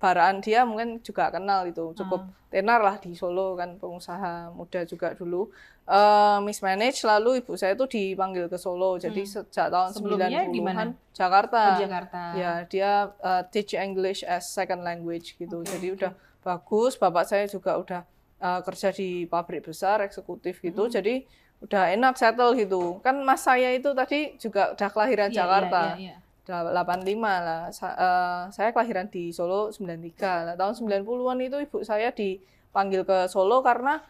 sebaraan 0.03 0.43
dia 0.43 0.67
mungkin 0.67 0.99
juga 0.99 1.31
kenal 1.31 1.63
itu, 1.71 1.95
cukup 1.95 2.27
tenar 2.51 2.83
lah 2.83 2.99
di 2.99 3.15
Solo 3.15 3.55
kan 3.55 3.79
pengusaha 3.79 4.51
muda 4.51 4.83
juga 4.83 5.15
dulu. 5.15 5.47
Eh 5.87 6.39
mismanage 6.43 7.07
lalu 7.07 7.39
ibu 7.39 7.55
saya 7.55 7.79
itu 7.79 7.87
dipanggil 7.87 8.51
ke 8.51 8.59
Solo. 8.59 8.99
Jadi 8.99 9.23
sejak 9.23 9.71
tahun 9.71 9.95
Sebelumnya 9.95 10.43
di 10.51 10.59
90-an 10.59 10.91
mana? 10.91 11.15
Jakarta. 11.15 11.63
Oh, 11.63 11.79
Jakarta. 11.79 12.23
Ya, 12.35 12.53
dia 12.67 12.91
uh, 13.23 13.47
teach 13.47 13.79
English 13.79 14.27
as 14.27 14.51
second 14.51 14.83
language 14.83 15.39
gitu. 15.39 15.63
Jadi 15.63 15.95
udah 15.95 16.11
bagus. 16.43 16.99
Bapak 16.99 17.31
saya 17.31 17.47
juga 17.47 17.79
udah 17.79 18.03
uh, 18.43 18.59
kerja 18.67 18.91
di 18.91 19.31
pabrik 19.31 19.63
besar, 19.63 20.03
eksekutif 20.03 20.59
gitu. 20.59 20.91
Jadi 20.91 21.23
udah 21.63 21.95
enak 21.95 22.19
settle 22.19 22.59
gitu. 22.59 22.99
Kan 23.07 23.23
mas 23.23 23.47
saya 23.47 23.71
itu 23.71 23.95
tadi 23.95 24.35
juga 24.35 24.75
udah 24.75 24.89
kelahiran 24.91 25.31
Iya, 25.31 25.39
Jakarta. 25.47 25.83
iya, 25.95 25.95
iya, 25.95 26.07
iya. 26.11 26.22
Udah 26.43 26.75
85 26.75 27.07
lah. 27.39 27.63
Sa- 27.71 27.95
uh, 27.95 28.43
saya 28.49 28.71
kelahiran 28.71 29.07
di 29.07 29.31
Solo 29.31 29.71
93. 29.71 30.45
Nah, 30.45 30.55
tahun 30.55 30.75
90-an 30.77 31.39
itu 31.41 31.57
ibu 31.61 31.79
saya 31.81 32.11
dipanggil 32.11 33.03
ke 33.03 33.27
Solo 33.27 33.61
karena 33.61 34.03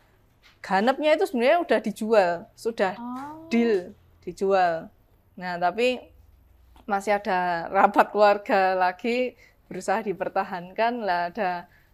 ganepnya 0.58 1.12
itu 1.12 1.24
sebenarnya 1.24 1.58
udah 1.60 1.78
dijual, 1.78 2.32
sudah 2.54 2.94
Oh. 2.96 3.46
deal 3.46 3.92
dijual. 4.20 4.88
Nah, 5.34 5.54
tapi 5.56 6.00
masih 6.82 7.14
ada 7.14 7.68
rapat 7.68 8.10
keluarga 8.10 8.74
lagi 8.74 9.38
berusaha 9.66 10.00
dipertahankan 10.00 10.92
lah 11.00 11.28
ada 11.28 11.50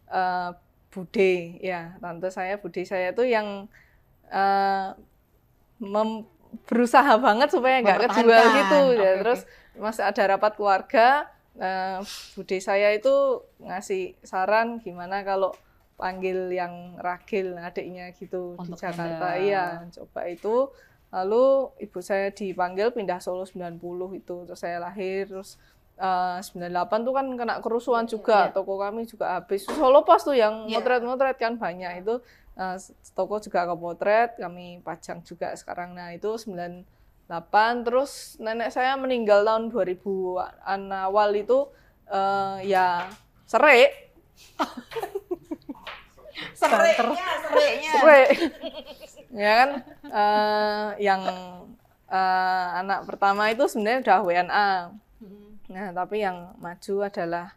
eh, 0.09 0.51
Bude 0.89 1.33
ya 1.61 1.93
tante 1.99 2.33
saya 2.33 2.57
Bude 2.57 2.81
saya 2.83 3.13
itu 3.13 3.21
yang 3.23 3.69
mem- 5.79 6.25
berusaha 6.65 7.21
banget 7.21 7.53
supaya 7.53 7.85
nggak 7.85 8.09
kejual 8.09 8.45
gitu 8.57 8.79
ya 8.97 9.11
Oke, 9.13 9.21
terus 9.21 9.41
masih 9.79 10.03
ada 10.03 10.23
rapat 10.29 10.53
keluarga 10.55 11.27
eh, 11.55 11.99
Bude 12.35 12.59
saya 12.59 12.93
itu 12.93 13.15
ngasih 13.59 14.15
saran 14.23 14.79
gimana 14.79 15.23
kalau 15.23 15.55
panggil 15.95 16.47
yang 16.49 16.95
Ragil 16.97 17.55
adiknya 17.55 18.11
gitu 18.13 18.55
di 18.55 18.63
Untuk 18.65 18.79
Jakarta 18.79 19.35
handle. 19.35 19.43
iya 19.43 19.65
coba 19.89 20.21
itu 20.27 20.71
lalu 21.09 21.45
ibu 21.79 21.99
saya 21.99 22.29
dipanggil 22.31 22.93
pindah 22.93 23.19
Solo 23.19 23.43
90 23.43 23.81
itu 24.15 24.35
terus 24.45 24.61
saya 24.61 24.79
lahir 24.79 25.27
terus 25.27 25.59
eh, 25.97 26.39
98 26.39 26.71
tuh 27.03 27.11
kan 27.11 27.27
kena 27.35 27.55
kerusuhan 27.59 28.05
juga 28.05 28.47
Iya. 28.47 28.55
toko 28.55 28.77
kami 28.77 29.03
juga 29.05 29.41
habis 29.41 29.67
Solo 29.67 30.05
Pos 30.05 30.23
tuh 30.23 30.35
yang 30.35 30.71
Iya. 30.71 30.79
motret-motret 30.79 31.35
kan 31.35 31.57
banyak 31.57 32.07
itu 32.07 32.23
eh, 32.55 32.77
toko 33.13 33.39
juga 33.39 33.67
kepotret 33.67 34.39
kami 34.39 34.79
pajang 34.81 35.19
juga 35.23 35.51
sekarang 35.53 35.99
nah 35.99 36.15
itu 36.15 36.31
98 37.29 37.85
terus 37.85 38.41
nenek 38.41 38.73
saya 38.73 38.97
meninggal 38.97 39.45
tahun 39.45 39.69
2000-an 39.69 40.83
awal 40.97 41.37
itu 41.37 41.69
eh, 42.09 42.73
ya 42.73 43.05
serik. 43.45 43.93
Sereknya, 46.55 46.95
sereknya. 47.43 47.93
Serik. 47.99 48.29
ya 49.35 49.53
kan? 49.61 49.71
Eh, 50.09 50.89
yang 51.05 51.23
eh, 52.09 52.67
anak 52.81 53.05
pertama 53.05 53.53
itu 53.53 53.69
sebenarnya 53.69 54.01
udah 54.09 54.19
WNA 54.25 54.71
nah 55.69 55.93
tapi 55.93 56.25
yang 56.25 56.57
maju 56.57 56.95
adalah 57.05 57.53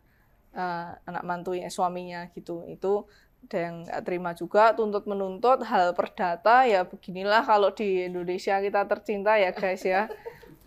eh, 0.51 0.88
anak 1.07 1.23
mantunya 1.23 1.71
suaminya 1.71 2.27
gitu. 2.36 2.67
Itu 2.67 3.07
ada 3.45 3.58
yang 3.58 3.75
nggak 3.84 4.01
terima 4.06 4.32
juga 4.38 4.71
tuntut 4.71 5.04
menuntut 5.10 5.65
hal 5.65 5.91
perdata 5.97 6.63
ya 6.63 6.86
beginilah 6.86 7.43
kalau 7.43 7.73
di 7.73 8.08
Indonesia 8.08 8.62
kita 8.62 8.88
tercinta 8.88 9.36
ya 9.36 9.51
guys 9.51 9.84
ya. 9.84 10.08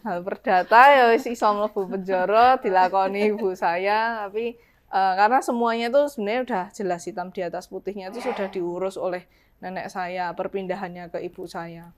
Hal 0.05 0.21
perdata 0.21 0.93
ya 0.93 1.05
wis 1.15 1.25
iso 1.25 1.49
mlebu 1.49 1.89
penjara 1.89 2.61
dilakoni 2.61 3.33
ibu 3.33 3.57
saya. 3.57 4.29
Tapi 4.29 4.59
eh, 4.93 5.13
karena 5.17 5.41
semuanya 5.41 5.89
itu 5.89 6.03
sebenarnya 6.13 6.43
udah 6.45 6.65
jelas 6.77 7.03
hitam 7.09 7.33
di 7.33 7.41
atas 7.41 7.73
putihnya 7.73 8.13
itu 8.13 8.21
sudah 8.21 8.53
diurus 8.53 9.01
oleh 9.01 9.25
nenek 9.65 9.89
saya 9.89 10.35
perpindahannya 10.37 11.09
ke 11.09 11.25
ibu 11.25 11.49
saya. 11.49 11.89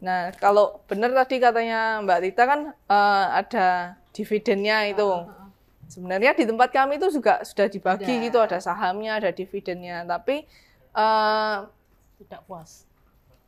Nah 0.00 0.32
kalau 0.40 0.80
benar 0.88 1.12
tadi 1.12 1.36
katanya 1.36 2.00
Mbak 2.00 2.18
Tita 2.24 2.44
kan 2.48 2.60
eh, 2.72 3.26
ada 3.44 4.00
dividennya 4.16 4.88
itu 4.88 5.04
sebenarnya 5.90 6.32
di 6.32 6.46
tempat 6.46 6.70
kami 6.70 6.96
itu 6.96 7.10
juga 7.10 7.42
sudah 7.42 7.66
dibagi 7.66 8.06
Ada. 8.06 8.24
gitu 8.30 8.38
ada 8.38 8.58
sahamnya 8.62 9.18
ada 9.18 9.30
dividennya 9.34 10.06
tapi 10.06 10.46
eh, 10.94 11.56
Tidak 12.20 12.40
puas. 12.46 12.86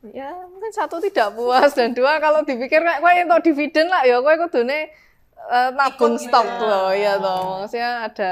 ya 0.03 0.35
mungkin 0.51 0.67
satu 0.75 0.99
tidak 0.99 1.31
puas 1.31 1.71
dan 1.71 1.95
dua 1.95 2.19
kalau 2.19 2.43
dipikir 2.43 2.83
kayak 2.83 2.99
kowe 2.99 3.07
entuk 3.15 3.39
dividen 3.47 3.87
lah 3.87 4.03
ya 4.03 4.19
kowe 4.19 4.35
kudune 4.35 4.91
eh, 5.47 5.69
nabung 5.71 6.19
Ikut 6.19 6.27
stok 6.27 6.43
ya. 6.43 6.59
tuh 6.59 6.89
ya 6.91 7.13
toh 7.23 7.39
maksudnya 7.63 7.91
ada 8.11 8.31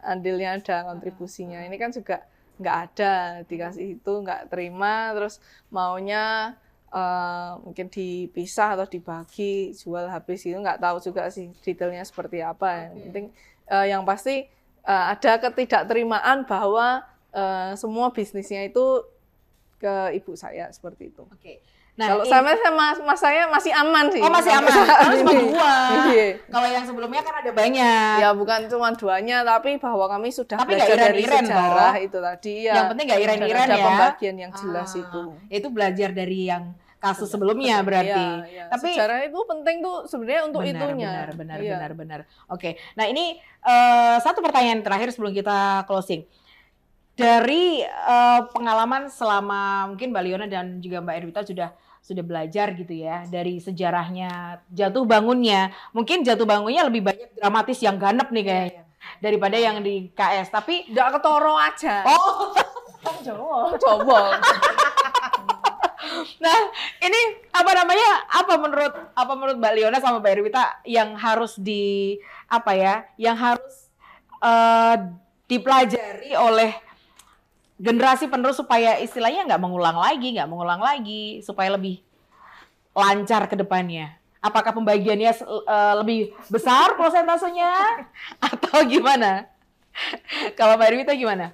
andilnya 0.00 0.56
ada 0.56 0.88
kontribusinya 0.88 1.60
ini 1.60 1.76
kan 1.76 1.92
juga 1.92 2.24
nggak 2.56 2.76
ada 2.88 3.12
dikasih 3.44 4.00
itu 4.00 4.12
nggak 4.24 4.48
terima 4.48 5.12
terus 5.12 5.44
maunya 5.68 6.56
eh, 6.90 7.50
mungkin 7.60 7.86
dipisah 7.86 8.74
atau 8.74 8.84
dibagi 8.84 9.52
jual 9.72 10.06
habis 10.06 10.42
itu 10.42 10.54
nggak 10.54 10.78
tahu 10.78 10.98
juga 11.00 11.28
sih 11.28 11.50
detailnya 11.58 12.02
seperti 12.02 12.40
apa 12.40 12.86
yang 12.86 12.94
penting 13.04 13.26
eh, 13.66 13.86
yang 13.88 14.02
pasti 14.02 14.44
eh, 14.82 15.04
ada 15.08 15.38
ketidakterimaan 15.40 16.44
bahwa 16.44 17.02
eh, 17.30 17.72
semua 17.74 18.10
bisnisnya 18.10 18.64
itu 18.64 19.06
ke 19.76 19.94
ibu 20.12 20.34
saya 20.34 20.68
seperti 20.68 21.08
itu. 21.08 21.24
Oke. 21.24 21.62
Kalau 21.96 22.24
ini- 22.24 22.32
sama 22.32 22.56
sama 22.56 22.84
mas 23.02 23.20
saya 23.20 23.44
masih 23.46 23.72
aman 23.72 24.08
sih. 24.08 24.20
Oh 24.20 24.28
masih 24.28 24.52
aman, 24.52 24.72
harus 25.04 25.20
cuma 25.20 25.32
ini. 25.32 25.42
dua. 25.46 25.72
Iya. 26.08 26.26
Kalau 26.48 26.68
yang 26.70 26.84
sebelumnya 26.84 27.20
kan 27.20 27.34
ada 27.34 27.50
banyak. 27.50 28.14
Ya 28.16 28.28
bukan 28.32 28.60
cuma 28.66 28.88
duanya, 28.90 29.44
tapi 29.44 29.76
bahwa 29.76 30.08
kami 30.08 30.28
sudah 30.30 30.56
Tapi 30.56 30.70
belajar 30.70 30.96
dari 30.96 31.20
iren-iren, 31.20 31.44
sejarah 31.44 31.92
toh. 31.92 32.00
itu 32.00 32.18
tadi 32.22 32.54
ya. 32.64 32.72
Yang 32.72 32.86
penting 32.88 33.04
nggak 33.04 33.18
Dan 33.18 33.26
iren-iren 33.26 33.60
ada 33.62 33.76
ya. 33.76 33.84
pembagian 33.84 34.36
yang 34.38 34.52
jelas 34.54 34.88
Ah, 34.88 34.96
itu. 34.98 35.22
Itu 35.50 35.68
belajar 35.68 36.08
dari 36.10 36.40
yang 36.42 36.64
kasus 37.00 37.32
sebelumnya 37.32 37.80
berarti. 37.80 38.12
Iya, 38.12 38.44
iya. 38.46 38.64
Tapi 38.68 38.92
sejarah 38.92 39.24
itu 39.24 39.40
penting 39.48 39.76
tuh 39.80 40.04
sebenarnya 40.04 40.42
untuk 40.44 40.60
benar, 40.60 40.76
itunya. 40.76 41.08
Benar, 41.10 41.30
benar, 41.34 41.58
Iya. 41.58 41.72
benar, 41.74 41.90
benar. 41.96 42.20
Oke. 42.46 42.76
Nah, 42.94 43.08
ini 43.08 43.40
eh, 43.64 44.16
satu 44.20 44.38
pertanyaan 44.38 44.84
terakhir 44.84 45.10
sebelum 45.10 45.32
kita 45.32 45.88
closing. 45.88 46.28
Dari 47.16 47.80
eh, 47.84 48.40
pengalaman 48.52 49.08
selama 49.08 49.88
mungkin 49.88 50.12
Mbak 50.12 50.22
Liona 50.24 50.46
dan 50.46 50.78
juga 50.78 51.00
Mbak 51.00 51.16
Erwita 51.16 51.40
sudah 51.42 51.68
sudah 52.00 52.24
belajar 52.24 52.72
gitu 52.72 52.96
ya 52.96 53.28
dari 53.28 53.60
sejarahnya 53.60 54.60
jatuh 54.68 55.04
bangunnya. 55.04 55.68
Mungkin 55.92 56.24
jatuh 56.24 56.44
bangunnya 56.44 56.84
lebih 56.88 57.04
banyak 57.04 57.36
dramatis 57.36 57.76
yang 57.80 58.00
ganep 58.00 58.28
nih 58.32 58.44
kayaknya 58.44 58.82
daripada 59.20 59.56
yang 59.56 59.80
di 59.80 60.08
KS. 60.12 60.48
Tapi 60.48 60.88
Nggak 60.92 61.20
ketoro 61.20 61.56
aja. 61.56 62.04
oh, 62.08 62.52
Jawa. 63.24 63.72
Coba. 63.76 64.20
Nah 66.44 66.58
ini 67.00 67.20
apa 67.50 67.70
namanya? 67.76 68.10
Apa 68.30 68.54
menurut 68.60 68.94
apa 69.14 69.32
menurut 69.36 69.56
Mbak 69.58 69.74
Liona 69.76 69.98
sama 69.98 70.18
Mbak 70.22 70.32
Erwita 70.32 70.64
yang 70.84 71.16
harus 71.16 71.56
di 71.56 72.16
apa 72.46 72.72
ya? 72.76 72.94
Yang 73.16 73.36
harus 73.38 73.74
eh, 74.42 74.96
dipelajari 75.50 76.32
oleh 76.38 76.70
generasi 77.80 78.28
penerus 78.28 78.60
supaya 78.60 79.00
istilahnya 79.00 79.48
nggak 79.48 79.62
mengulang 79.62 79.96
lagi, 79.96 80.36
nggak 80.36 80.50
mengulang 80.50 80.80
lagi, 80.84 81.40
supaya 81.40 81.74
lebih 81.74 82.04
lancar 82.92 83.48
ke 83.48 83.56
depannya. 83.56 84.16
Apakah 84.40 84.72
pembagiannya 84.72 85.32
eh, 85.68 85.94
lebih 86.00 86.32
besar 86.48 86.96
prosentasenya 86.96 88.04
atau 88.52 88.84
gimana? 88.88 89.48
Kalau 90.56 90.78
Mbak 90.78 90.88
Erwita 90.92 91.12
gimana? 91.16 91.52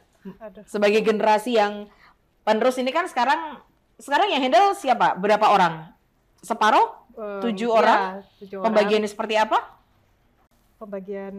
Sebagai 0.66 1.02
generasi 1.06 1.54
yang 1.54 1.86
penerus 2.46 2.78
ini 2.78 2.94
kan 2.94 3.10
sekarang 3.10 3.58
sekarang 3.96 4.28
yang 4.28 4.42
handle 4.42 4.72
siapa? 4.72 5.16
Berapa 5.16 5.46
orang? 5.48 5.74
Separuh? 6.40 6.92
Em, 7.16 7.40
Tujuh 7.42 7.68
iya, 7.68 7.74
orang? 7.74 8.00
tujuh 8.38 8.56
orang. 8.60 8.66
Pembagiannya 8.68 9.08
seperti 9.08 9.34
apa? 9.34 9.58
Pembagian 10.76 11.34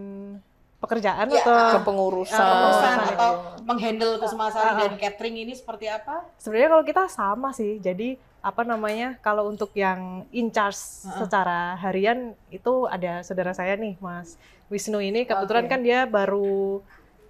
pekerjaan 0.77 1.25
Ya, 1.29 1.41
atau 1.41 1.81
Kepengurusan. 1.81 2.33
Kepengurusan 2.33 2.95
Oh, 2.97 3.07
atau 3.07 3.31
menghandle 3.63 4.13
Kusumasari 4.17 4.61
Ah, 4.63 4.73
ah. 4.73 4.79
dan 4.83 4.93
catering 4.95 5.37
ini 5.39 5.53
seperti 5.53 5.85
apa? 5.87 6.25
sebenarnya 6.37 6.69
kalau 6.71 6.85
kita 6.85 7.03
sama 7.07 7.49
sih. 7.51 7.77
Jadi 7.77 8.17
apa 8.37 8.61
namanya 8.63 9.17
kalau 9.19 9.45
untuk 9.45 9.73
yang 9.73 10.25
in 10.31 10.49
charge 10.49 10.77
Heeh. 10.77 11.17
secara 11.19 11.75
harian 11.75 12.31
itu 12.47 12.85
ada 12.85 13.19
saudara 13.21 13.51
saya 13.51 13.73
nih 13.75 13.97
Mas 13.99 14.37
Wisnu 14.67 14.97
ini 14.97 15.25
kebetulan 15.25 15.65
Oke. 15.65 15.71
kan 15.73 15.81
dia 15.81 16.05
baru 16.05 16.79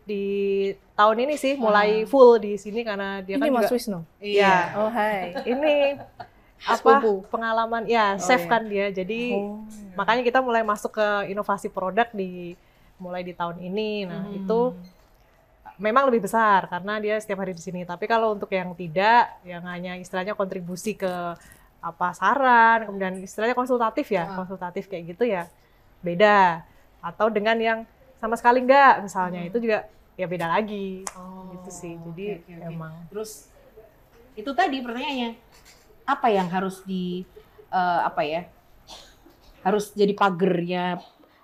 di 0.08 0.26
tahun 0.96 1.28
ini 1.28 1.36
sih 1.36 1.54
mulai 1.56 2.08
full 2.08 2.40
di 2.40 2.56
sini 2.56 2.80
karena 2.82 3.20
dia 3.20 3.36
Ini 3.36 3.44
kan 3.44 3.52
Mas 3.52 3.68
juga 3.68 3.76
Wisnu. 3.76 4.00
Iya. 4.18 4.56
Oh 4.74 4.88
hai. 4.90 5.36
ini 5.44 5.76
apa 6.66 6.74
Sepupu. 6.74 7.28
pengalaman 7.28 7.84
ya 7.86 8.16
Oh, 8.16 8.24
chef 8.24 8.42
iya. 8.42 8.50
kan 8.50 8.64
dia 8.66 8.88
jadi 8.90 9.36
Oh. 9.36 9.62
makanya 9.94 10.24
kita 10.24 10.40
mulai 10.40 10.64
masuk 10.64 10.96
ke 10.96 11.08
inovasi 11.28 11.68
produk 11.68 12.08
di 12.10 12.56
mulai 12.98 13.22
di 13.22 13.32
tahun 13.32 13.60
ini. 13.60 14.08
Nah, 14.08 14.26
Hmm. 14.26 14.38
itu 14.40 14.60
memang 15.78 16.10
lebih 16.10 16.24
besar 16.24 16.66
karena 16.66 16.98
dia 16.98 17.16
setiap 17.20 17.38
hari 17.38 17.54
di 17.54 17.62
sini. 17.62 17.84
Tapi 17.84 18.06
kalau 18.06 18.34
untuk 18.34 18.50
yang 18.50 18.74
tidak, 18.74 19.38
yang 19.44 19.62
hanya 19.64 19.94
istilahnya 19.96 20.34
kontribusi 20.34 20.96
ke 20.96 21.12
apa 21.78 22.10
saran, 22.12 22.90
kemudian 22.90 23.22
istilahnya 23.22 23.54
konsultatif 23.54 24.10
ya, 24.10 24.26
Ah. 24.26 24.36
konsultatif 24.36 24.88
kayak 24.88 25.14
gitu 25.14 25.28
ya 25.28 25.46
beda. 26.00 26.66
Atau 27.00 27.30
dengan 27.30 27.58
yang 27.58 27.80
sama 28.18 28.36
sekali 28.36 28.62
enggak 28.62 29.02
misalnya 29.02 29.42
Hmm. 29.42 29.50
itu 29.50 29.58
juga 29.62 29.78
ya 30.18 30.26
beda 30.26 30.50
lagi 30.50 31.06
Oh, 31.14 31.54
gitu 31.54 31.70
sih. 31.70 31.94
Jadi 32.02 32.42
oke, 32.42 32.52
oke. 32.58 32.66
emang 32.66 32.94
Terus 33.10 33.54
itu 34.34 34.50
tadi 34.54 34.82
pertanyaannya 34.82 35.30
apa 36.04 36.28
yang 36.30 36.48
harus 36.50 36.82
di 36.82 37.22
eh, 37.70 38.02
apa 38.02 38.22
ya 38.24 38.42
harus 39.62 39.92
jadi 39.94 40.14
pagernya 40.14 40.98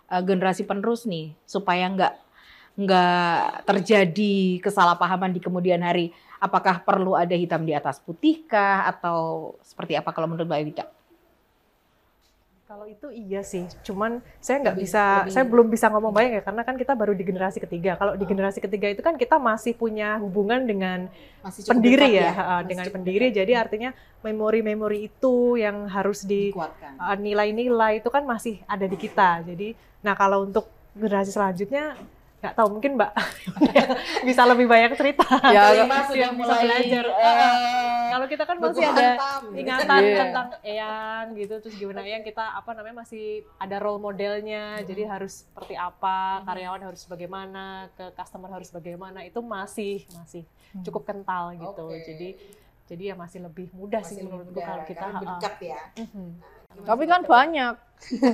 eh, 0.09 0.23
generasi 0.23 0.63
penerus 0.63 1.05
nih 1.05 1.35
supaya 1.45 1.85
nggak 1.89 2.13
nggak 2.73 3.69
terjadi 3.69 4.57
kesalahpahaman 4.57 5.29
di 5.29 5.37
kemudian 5.37 5.85
hari. 5.85 6.09
Apakah 6.41 6.81
perlu 6.81 7.13
ada 7.13 7.37
hitam 7.37 7.63
di 7.63 7.71
atas 7.71 8.01
putih 8.01 8.43
kah 8.43 8.83
atau 8.89 9.53
seperti 9.61 9.93
apa 9.95 10.09
kalau 10.11 10.27
menurut 10.27 10.49
Mbak 10.49 10.59
Evita? 10.59 10.85
Kalau 12.73 12.89
itu 12.89 13.05
iya 13.13 13.45
sih, 13.45 13.69
cuman 13.85 14.17
saya 14.41 14.65
nggak 14.65 14.77
bisa, 14.81 15.29
lebih- 15.29 15.33
saya 15.37 15.45
belum 15.45 15.69
bisa 15.69 15.93
ngomong 15.93 16.09
banyak 16.09 16.41
ya, 16.41 16.41
karena 16.41 16.65
kan 16.65 16.73
kita 16.73 16.97
baru 16.97 17.13
di 17.13 17.21
generasi 17.21 17.61
ketiga. 17.61 18.01
Kalau 18.01 18.17
di 18.17 18.25
generasi 18.25 18.57
ketiga 18.57 18.89
itu 18.89 19.05
kan 19.05 19.13
kita 19.13 19.37
masih 19.37 19.77
punya 19.77 20.17
hubungan 20.17 20.65
dengan 20.65 21.05
Masih 21.45 21.69
pendiri 21.69 22.17
ya, 22.17 22.33
uh, 22.33 22.33
Masih 22.33 22.73
dengan 22.73 22.85
pendiri. 22.89 23.29
dekat. 23.29 23.37
Jadi 23.45 23.51
artinya 23.53 23.89
memori-memori 24.25 25.05
itu 25.05 25.53
yang 25.61 25.85
harus 25.85 26.25
di 26.25 26.49
dikuatkan. 26.49 26.97
nilai-nilai 27.21 28.01
itu 28.01 28.09
kan 28.09 28.25
masih 28.25 28.57
ada 28.65 28.89
di 28.89 28.97
kita. 28.97 29.45
Jadi, 29.45 29.77
nah 30.01 30.17
kalau 30.17 30.41
untuk 30.41 30.65
generasi 30.97 31.29
selanjutnya 31.29 31.93
nggak 32.43 32.53
tahu 32.53 32.67
mungkin 32.69 32.91
Mbak 32.93 33.11
bisa 34.27 34.43
lebih 34.43 34.67
banyak 34.67 34.91
cerita. 34.93 35.23
Ya, 35.47 35.71
sudah 35.71 35.87
bisa 36.03 36.27
mulai 36.33 36.59
belajar. 36.61 37.05
eh, 37.07 38.07
Kalau 38.11 38.25
kita 38.27 38.43
kan 38.43 38.55
masih 38.59 38.83
ada 38.85 39.07
hantam. 39.15 39.41
ingatan 39.53 40.01
Iya. 40.03 40.17
tentang 40.19 40.47
Eyang 40.61 41.27
gitu 41.33 41.55
terus 41.57 41.73
gimana 41.73 41.99
Eyang 42.01 42.21
kita 42.21 42.43
apa 42.43 42.71
namanya 42.71 43.01
masih 43.01 43.25
ada 43.57 43.79
role 43.79 43.97
modelnya 43.97 44.43
Hmm. 44.75 44.85
jadi 44.85 45.03
harus 45.07 45.47
seperti 45.47 45.73
apa 45.73 46.17
karyawan 46.43 46.83
harus 46.83 47.01
bagaimana 47.05 47.63
ke 47.91 48.11
customer 48.11 48.51
harus 48.51 48.69
bagaimana 48.69 49.23
itu 49.23 49.39
masih 49.39 50.03
masih 50.13 50.43
cukup 50.81 51.05
kental 51.05 51.53
gitu 51.53 51.85
Oke. 51.85 52.03
jadi 52.03 52.29
jadi 52.83 53.03
ya 53.11 53.15
masih 53.15 53.39
lebih 53.43 53.71
mudah 53.71 54.03
sih 54.03 54.19
Masih 54.19 54.25
menurutku 54.27 54.59
muda, 54.59 54.67
kalau 54.67 54.83
kita 54.83 55.05
dekat 55.23 55.55
ya. 55.63 55.81
Mhm. 56.03 56.27
Tapi 56.83 57.03
kan 57.05 57.21
banyak. 57.23 57.75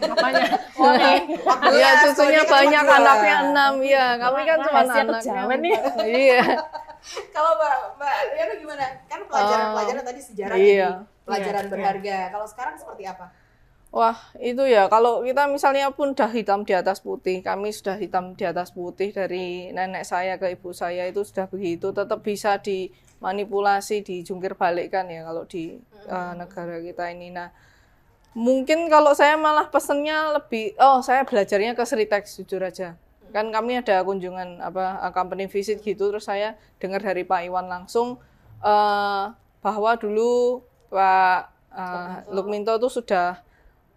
apanya 0.01 0.45
Iya, 1.77 1.89
cucunya 2.09 2.41
banyak, 2.47 2.83
anaknya 2.89 3.35
enam. 3.51 3.73
Iya, 3.85 4.05
kami 4.17 4.41
kan 4.47 4.57
cuma 4.65 4.81
anaknya. 4.81 5.41
nih. 5.59 5.75
Iya. 6.31 6.43
Kalau 7.29 7.51
Mbak 7.55 7.75
Mbak 7.99 8.15
Riana 8.33 8.53
gimana? 8.57 8.85
Kan 9.05 9.19
pelajaran-pelajaran 9.29 10.03
tadi 10.03 10.21
sejarah 10.23 10.55
iya. 10.57 10.89
jadi 10.89 11.23
pelajaran 11.27 11.63
Iya, 11.63 11.71
berharga. 11.71 12.17
Kalau 12.33 12.47
sekarang 12.49 12.75
seperti 12.81 13.03
apa? 13.05 13.25
Wah, 13.89 14.17
itu 14.37 14.63
ya. 14.69 14.85
Kalau 14.85 15.25
kita 15.25 15.49
misalnya 15.49 15.89
pun 15.89 16.13
udah 16.13 16.29
hitam 16.29 16.61
di 16.61 16.73
atas 16.77 17.01
putih, 17.01 17.41
kami 17.41 17.73
sudah 17.73 17.97
hitam 17.97 18.37
di 18.37 18.45
atas 18.45 18.69
putih 18.69 19.09
dari 19.09 19.73
nenek 19.73 20.05
saya 20.05 20.37
ke 20.37 20.53
ibu 20.53 20.69
saya 20.73 21.09
itu 21.09 21.25
sudah 21.25 21.49
begitu, 21.49 21.89
tetap 21.89 22.21
bisa 22.21 22.57
dimanipulasi, 23.19 23.99
dijungkir 23.99 24.55
balikkan 24.55 25.11
ya 25.11 25.27
kalau 25.27 25.43
di 25.43 25.75
eh, 26.07 26.33
negara 26.39 26.79
kita 26.79 27.11
ini. 27.11 27.35
Nah, 27.35 27.51
mungkin 28.31 28.87
kalau 28.87 29.11
saya 29.11 29.35
malah 29.35 29.67
pesennya 29.67 30.39
lebih, 30.39 30.79
oh 30.79 31.03
saya 31.03 31.27
belajarnya 31.27 31.75
ke 31.75 31.83
Sritex 31.83 32.39
jujur 32.39 32.63
aja. 32.63 32.95
Kan 33.35 33.51
kami 33.51 33.83
ada 33.83 34.01
kunjungan 34.07 34.63
apa 34.63 35.03
eh, 35.03 35.11
company 35.11 35.51
visit 35.51 35.83
gitu, 35.83 36.15
terus 36.15 36.31
saya 36.31 36.55
dengar 36.79 37.03
dari 37.03 37.27
Pak 37.27 37.43
Iwan 37.43 37.67
langsung 37.67 38.15
eh, 38.63 39.25
bahwa 39.59 39.91
dulu 39.99 40.63
Pak 40.87 41.39
eh, 41.75 42.15
Lukminto 42.31 42.79
itu 42.79 42.87
sudah 43.03 43.43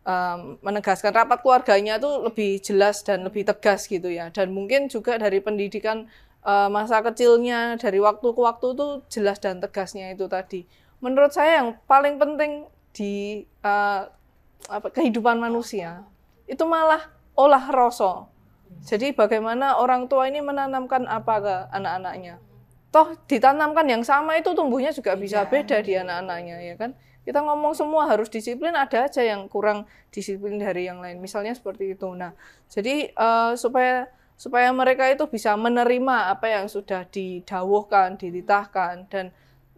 um, 0.07 0.59
menegaskan 0.63 1.15
rapat 1.15 1.41
keluarganya 1.43 1.99
itu 1.99 2.11
lebih 2.23 2.59
jelas 2.63 3.03
dan 3.07 3.23
lebih 3.27 3.47
tegas 3.47 3.87
gitu 3.87 4.11
ya. 4.11 4.29
Dan 4.35 4.51
mungkin 4.55 4.91
juga 4.91 5.19
dari 5.19 5.39
pendidikan 5.39 6.11
uh, 6.47 6.69
masa 6.69 7.01
kecilnya 7.03 7.79
dari 7.79 7.99
waktu 7.99 8.27
ke 8.35 8.41
waktu 8.41 8.67
itu 8.75 8.87
jelas 9.11 9.39
dan 9.39 9.59
tegasnya 9.59 10.15
itu 10.15 10.27
tadi. 10.27 10.67
Menurut 11.03 11.35
saya 11.35 11.63
yang 11.63 11.69
paling 11.91 12.19
penting 12.19 12.67
di 12.95 13.43
uh, 13.67 14.07
apa, 14.71 14.89
kehidupan 14.95 15.39
manusia 15.43 16.07
itu 16.47 16.63
malah 16.67 17.11
olah 17.35 17.65
rasa. 17.73 18.29
Jadi 18.83 19.15
bagaimana 19.15 19.79
orang 19.79 20.09
tua 20.11 20.27
ini 20.27 20.41
menanamkan 20.43 21.07
apa 21.07 21.35
ke 21.43 21.55
anak-anaknya. 21.75 22.39
Toh 22.93 23.17
ditanamkan 23.25 23.89
yang 23.89 24.05
sama 24.05 24.37
itu 24.37 24.53
tumbuhnya 24.53 24.93
juga 24.93 25.17
bisa 25.17 25.49
beda 25.49 25.81
di 25.81 25.97
anak-anaknya 25.97 26.61
ya 26.61 26.75
kan 26.77 26.93
kita 27.23 27.39
ngomong 27.39 27.73
semua 27.73 28.11
harus 28.11 28.27
disiplin 28.27 28.75
ada 28.75 29.07
aja 29.07 29.23
yang 29.23 29.47
kurang 29.47 29.87
disiplin 30.11 30.59
dari 30.59 30.91
yang 30.91 30.99
lain 30.99 31.23
misalnya 31.23 31.55
seperti 31.55 31.95
itu 31.95 32.11
nah 32.13 32.35
jadi 32.67 33.15
eh, 33.15 33.53
supaya 33.55 34.11
supaya 34.43 34.75
mereka 34.75 35.07
itu 35.07 35.23
bisa 35.31 35.55
menerima 35.55 36.35
apa 36.35 36.51
yang 36.51 36.67
sudah 36.67 37.07
didawuhkan 37.07 38.19
dititahkan 38.19 39.07
dan 39.07 39.31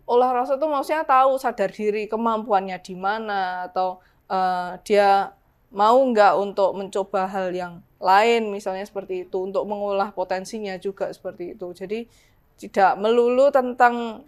olah 0.09 0.33
rasa 0.33 0.57
itu 0.57 0.65
maksudnya 0.65 1.05
tahu 1.05 1.37
sadar 1.37 1.69
diri 1.69 2.09
kemampuannya 2.09 2.81
di 2.81 2.97
mana 2.97 3.69
atau 3.69 4.01
eh, 4.33 4.81
dia 4.89 5.37
mau 5.69 6.01
nggak 6.01 6.33
untuk 6.41 6.71
mencoba 6.81 7.29
hal 7.29 7.53
yang 7.53 7.85
lain 8.01 8.49
misalnya 8.49 8.89
seperti 8.89 9.29
itu 9.29 9.37
untuk 9.45 9.69
mengolah 9.69 10.17
potensinya 10.17 10.81
juga 10.81 11.13
seperti 11.13 11.53
itu. 11.59 11.69
Jadi 11.77 12.09
tidak 12.57 12.97
melulu 12.97 13.53
tentang 13.53 14.25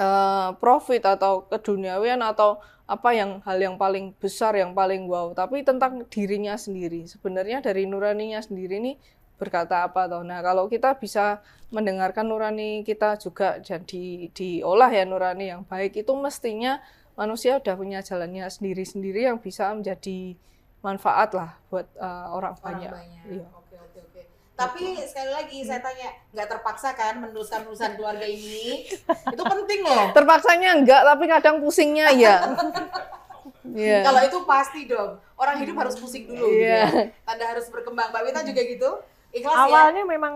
eh, 0.00 0.50
profit 0.56 1.04
atau 1.04 1.44
keduniawian 1.44 2.24
atau 2.24 2.56
apa 2.88 3.12
yang 3.16 3.40
hal 3.44 3.60
yang 3.60 3.76
paling 3.80 4.12
besar 4.20 4.52
yang 4.58 4.76
paling 4.76 5.08
wow 5.08 5.32
tapi 5.36 5.60
tentang 5.60 6.08
dirinya 6.08 6.56
sendiri. 6.56 7.04
Sebenarnya 7.04 7.60
dari 7.60 7.84
nuraninya 7.84 8.40
sendiri 8.40 8.80
ini 8.80 8.92
berkata 9.42 9.82
apa 9.82 10.06
toh 10.06 10.22
nah 10.22 10.38
kalau 10.38 10.70
kita 10.70 10.94
bisa 10.94 11.42
mendengarkan 11.68 12.30
nurani 12.30 12.86
kita 12.86 13.18
juga 13.18 13.58
jadi 13.58 14.30
diolah 14.30 14.86
ya 14.88 15.02
nurani 15.02 15.50
yang 15.50 15.62
baik 15.66 15.98
itu 15.98 16.12
mestinya 16.14 16.78
manusia 17.12 17.58
udah 17.58 17.74
punya 17.74 17.98
jalannya 18.00 18.46
sendiri-sendiri 18.46 19.26
yang 19.26 19.36
bisa 19.36 19.74
menjadi 19.74 20.38
manfaat 20.80 21.34
lah 21.34 21.58
buat 21.66 21.86
eh, 21.92 22.26
orang 22.30 22.54
Orang 22.54 22.62
banyak. 22.62 22.90
banyak. 22.90 23.22
Iya. 23.38 23.46
Oke 23.52 23.76
oke 23.78 23.98
oke. 24.02 24.20
Tapi 24.52 24.84
sekali 25.02 25.30
lagi 25.30 25.58
saya 25.62 25.78
tanya, 25.78 26.10
nggak 26.30 26.48
terpaksa 26.50 26.90
kan 26.92 27.18
meneruskan 27.18 27.62
urusan 27.66 27.94
keluarga 27.94 28.26
ini? 28.26 28.86
Itu 29.28 29.42
penting 29.42 29.80
loh. 29.80 30.10
Terpaksanya 30.10 30.70
enggak, 30.76 31.02
tapi 31.02 31.24
kadang 31.26 31.56
pusingnya 31.58 32.10
ya. 32.12 32.36
Iya. 33.62 34.02
Kalau 34.02 34.20
itu 34.26 34.38
pasti 34.42 34.90
dong. 34.90 35.22
Orang 35.38 35.62
hidup 35.62 35.78
harus 35.78 35.94
pusing 35.94 36.26
dulu. 36.26 36.50
gitu 36.50 36.66
Iya. 36.66 36.82
ya. 36.82 36.86
Tanda 37.22 37.44
harus 37.46 37.70
berkembang. 37.70 38.10
Mbak 38.10 38.22
Wita 38.26 38.40
juga 38.42 38.60
gitu? 38.60 38.90
Ikhlas 39.32 39.54
ya? 39.54 39.64
awalnya 39.64 40.02
memang 40.04 40.34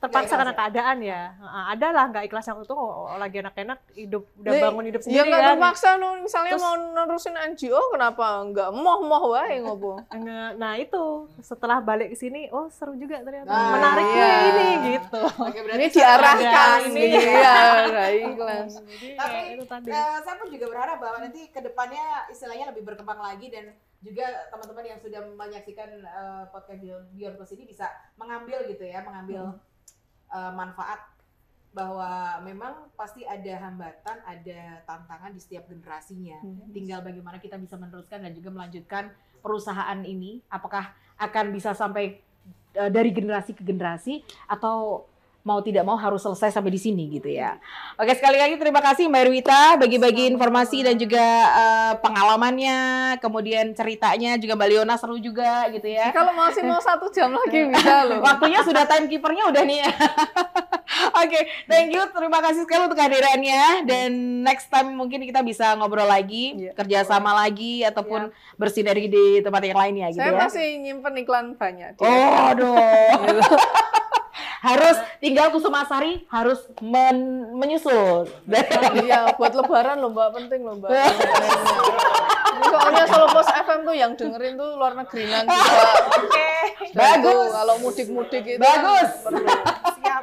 Nggak 0.00 0.08
terpaksa 0.08 0.24
ikhlas 0.24 0.38
karena 0.40 0.48
ya? 0.48 0.58
keadaan 0.58 0.98
ya 1.02 1.22
Heeh, 1.36 1.64
ada 1.70 1.86
lah 1.90 2.04
nggak 2.08 2.24
ikhlas 2.24 2.48
waktu 2.48 2.64
itu 2.64 2.72
oh, 2.72 3.12
lagi 3.14 3.36
enak-enak 3.38 3.78
hidup 3.92 4.22
udah 4.34 4.48
Nih, 4.50 4.62
bangun 4.62 4.84
hidup 4.88 5.00
Ya 5.00 5.04
sendiri 5.04 5.28
nggak 5.28 5.36
kan 5.38 5.50
terpaksa 5.52 5.88
no, 5.94 6.08
misalnya 6.16 6.50
Terus- 6.50 6.64
mau 6.64 6.74
nerusin 6.74 7.36
NGO 7.36 7.80
kenapa 7.90 8.24
enggak 8.40 8.68
moh-moh 8.72 9.24
wae 9.30 9.60
ngopo. 9.60 10.00
Nge- 10.16 10.56
Nah 10.56 10.72
itu 10.74 11.02
setelah 11.38 11.78
balik 11.78 12.08
ke 12.08 12.16
sini, 12.16 12.48
oh 12.48 12.72
seru 12.72 12.96
juga 12.96 13.20
ternyata, 13.20 13.44
Nah, 13.44 13.76
menarik 13.76 14.06
iya. 14.08 14.32
ini 14.48 14.68
gitu. 14.90 15.20
Oke, 15.20 15.58
berarti 15.60 15.76
Ini 15.76 15.86
diarahkan 15.92 16.78
ini 16.88 17.02
ya, 17.12 17.56
kelas. 18.32 18.72
Jadi 18.80 19.08
Tapi, 19.14 19.36
ya, 19.36 19.52
itu 19.52 19.64
tadi. 19.68 19.88
Eh, 19.90 20.16
saya 20.18 20.34
pun 20.34 20.48
juga 20.48 20.66
berharap 20.66 20.96
bahwa 20.96 21.18
nanti 21.20 21.44
ke 21.46 21.60
depannya 21.60 22.04
istilahnya 22.26 22.72
lebih 22.72 22.88
berkembang 22.88 23.20
lagi 23.20 23.52
dan 23.52 23.76
juga 24.00 24.48
teman-teman 24.48 24.84
yang 24.96 25.00
sudah 25.00 25.20
menyaksikan 25.36 25.88
eh, 26.00 26.44
podcast 26.48 26.80
Beyond 26.80 27.06
Beyond 27.12 27.34
Plus 27.36 27.52
ini 27.52 27.64
bisa 27.68 27.86
mengambil 28.16 28.64
gitu 28.68 28.84
ya, 28.88 29.04
mengambil 29.04 29.60
eh, 30.32 30.52
manfaat 30.56 31.00
bahwa 31.70 32.42
memang 32.42 32.90
pasti 32.98 33.22
ada 33.22 33.62
hambatan, 33.62 34.16
ada 34.26 34.82
tantangan 34.90 35.30
di 35.30 35.38
setiap 35.38 35.70
generasinya. 35.70 36.42
Tinggal 36.74 36.98
bagaimana 36.98 37.38
kita 37.38 37.54
bisa 37.62 37.78
meneruskan 37.78 38.26
dan 38.26 38.34
juga 38.34 38.50
melanjutkan 38.50 39.14
perusahaan 39.38 40.02
ini. 40.02 40.42
Apakah 40.50 40.90
akan 41.14 41.54
bisa 41.54 41.70
sampai 41.76 42.18
eh, 42.74 42.90
dari 42.90 43.14
generasi 43.14 43.54
ke 43.54 43.62
generasi 43.62 44.26
atau 44.50 45.06
mau 45.40 45.64
tidak 45.64 45.88
mau 45.88 45.96
harus 45.96 46.20
selesai 46.20 46.52
sampai 46.52 46.72
di 46.72 46.80
sini 46.80 47.08
gitu 47.08 47.32
ya. 47.32 47.56
Oke 47.96 48.12
sekali 48.12 48.36
lagi 48.36 48.60
terima 48.60 48.84
kasih 48.84 49.08
Mbak 49.08 49.22
Erwita 49.24 49.62
bagi-bagi 49.80 50.28
informasi 50.28 50.84
dan 50.84 51.00
juga 51.00 51.24
uh, 51.56 51.92
pengalamannya, 52.04 52.78
kemudian 53.24 53.72
ceritanya 53.72 54.36
juga 54.36 54.52
Mbak 54.56 54.68
Leona 54.68 54.94
seru 55.00 55.16
juga 55.16 55.64
gitu 55.72 55.88
ya. 55.88 56.12
Kalau 56.12 56.36
masih 56.36 56.62
mau 56.68 56.80
satu 56.80 57.08
jam 57.08 57.32
lagi 57.32 57.66
bisa 57.72 58.04
loh. 58.04 58.20
Waktunya 58.20 58.60
sudah 58.60 58.84
timekeepernya 58.84 59.48
udah 59.48 59.62
nih. 59.64 59.80
Oke, 61.16 61.32
okay, 61.32 61.42
thank 61.70 61.94
you. 61.94 62.02
Terima 62.12 62.44
kasih 62.44 62.66
sekali 62.66 62.84
untuk 62.84 62.98
kehadirannya 62.98 63.88
dan 63.88 64.10
next 64.44 64.68
time 64.68 64.92
mungkin 64.92 65.24
kita 65.24 65.40
bisa 65.40 65.72
ngobrol 65.78 66.04
lagi, 66.04 66.68
yeah. 66.68 66.74
kerjasama 66.76 67.32
lagi 67.32 67.86
ataupun 67.86 68.28
yeah. 68.28 68.58
bersinergi 68.60 69.08
di 69.08 69.24
tempat 69.40 69.62
yang 69.64 69.78
lainnya 69.78 70.12
gitu 70.12 70.20
Saya 70.20 70.34
ya. 70.34 70.36
Saya 70.36 70.48
masih 70.50 70.66
nyimpen 70.84 71.14
iklan 71.22 71.46
banyak. 71.56 71.96
Oh, 72.02 72.52
aduh. 72.52 72.76
harus 74.60 74.96
tinggal 75.24 75.48
Kusumasari 75.52 76.28
harus 76.28 76.68
men 76.84 77.48
menyusul. 77.56 78.28
iya, 79.04 79.32
buat 79.40 79.56
lebaran 79.56 80.04
loh 80.04 80.12
Mbak, 80.12 80.28
penting 80.36 80.60
loh 80.64 80.76
Mbak. 80.76 80.92
Soalnya 82.60 83.04
solo 83.08 83.26
pos 83.32 83.48
FM 83.48 83.80
tuh 83.88 83.96
yang 83.96 84.12
dengerin 84.14 84.54
tuh 84.60 84.76
luar 84.76 84.92
negeri 84.92 85.24
juga. 85.24 85.40
Oke. 85.48 86.28
Okay. 86.28 86.92
Bagus. 86.92 87.50
Kalau 87.56 87.74
mudik-mudik 87.80 88.44
itu 88.44 88.60
Bagus. 88.60 89.10
Kan 89.24 89.32
Siap. 89.96 90.22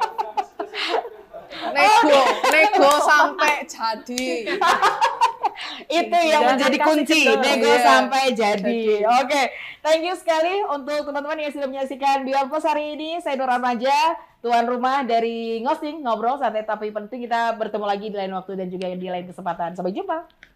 Nego, 1.74 2.20
nego 2.54 2.92
sampai 3.02 3.66
jadi. 3.66 4.26
itu 6.00 6.18
yang 6.18 6.42
Jangan 6.42 6.50
menjadi 6.56 6.78
kunci 6.82 7.20
nego 7.28 7.70
yeah. 7.70 7.82
sampai 7.84 8.24
jadi. 8.34 8.80
Oke, 9.06 9.26
okay. 9.26 9.44
thank 9.84 10.02
you 10.04 10.14
sekali 10.14 10.62
untuk 10.66 11.08
teman-teman 11.08 11.38
yang 11.38 11.52
sudah 11.54 11.68
menyaksikan 11.68 12.26
Beyond 12.26 12.48
Post 12.50 12.66
hari 12.68 12.98
ini. 12.98 13.18
Saya 13.22 13.38
Nur 13.38 13.50
Ramaja, 13.50 14.18
tuan 14.40 14.64
rumah 14.66 15.02
dari 15.06 15.62
Ngosing 15.62 16.02
ngobrol 16.02 16.38
santai 16.38 16.66
tapi 16.66 16.90
penting. 16.90 17.24
Kita 17.26 17.54
bertemu 17.56 17.86
lagi 17.86 18.06
di 18.10 18.16
lain 18.16 18.32
waktu 18.34 18.52
dan 18.58 18.68
juga 18.68 18.90
di 18.92 19.08
lain 19.08 19.26
kesempatan. 19.26 19.74
Sampai 19.78 19.94
jumpa. 19.94 20.47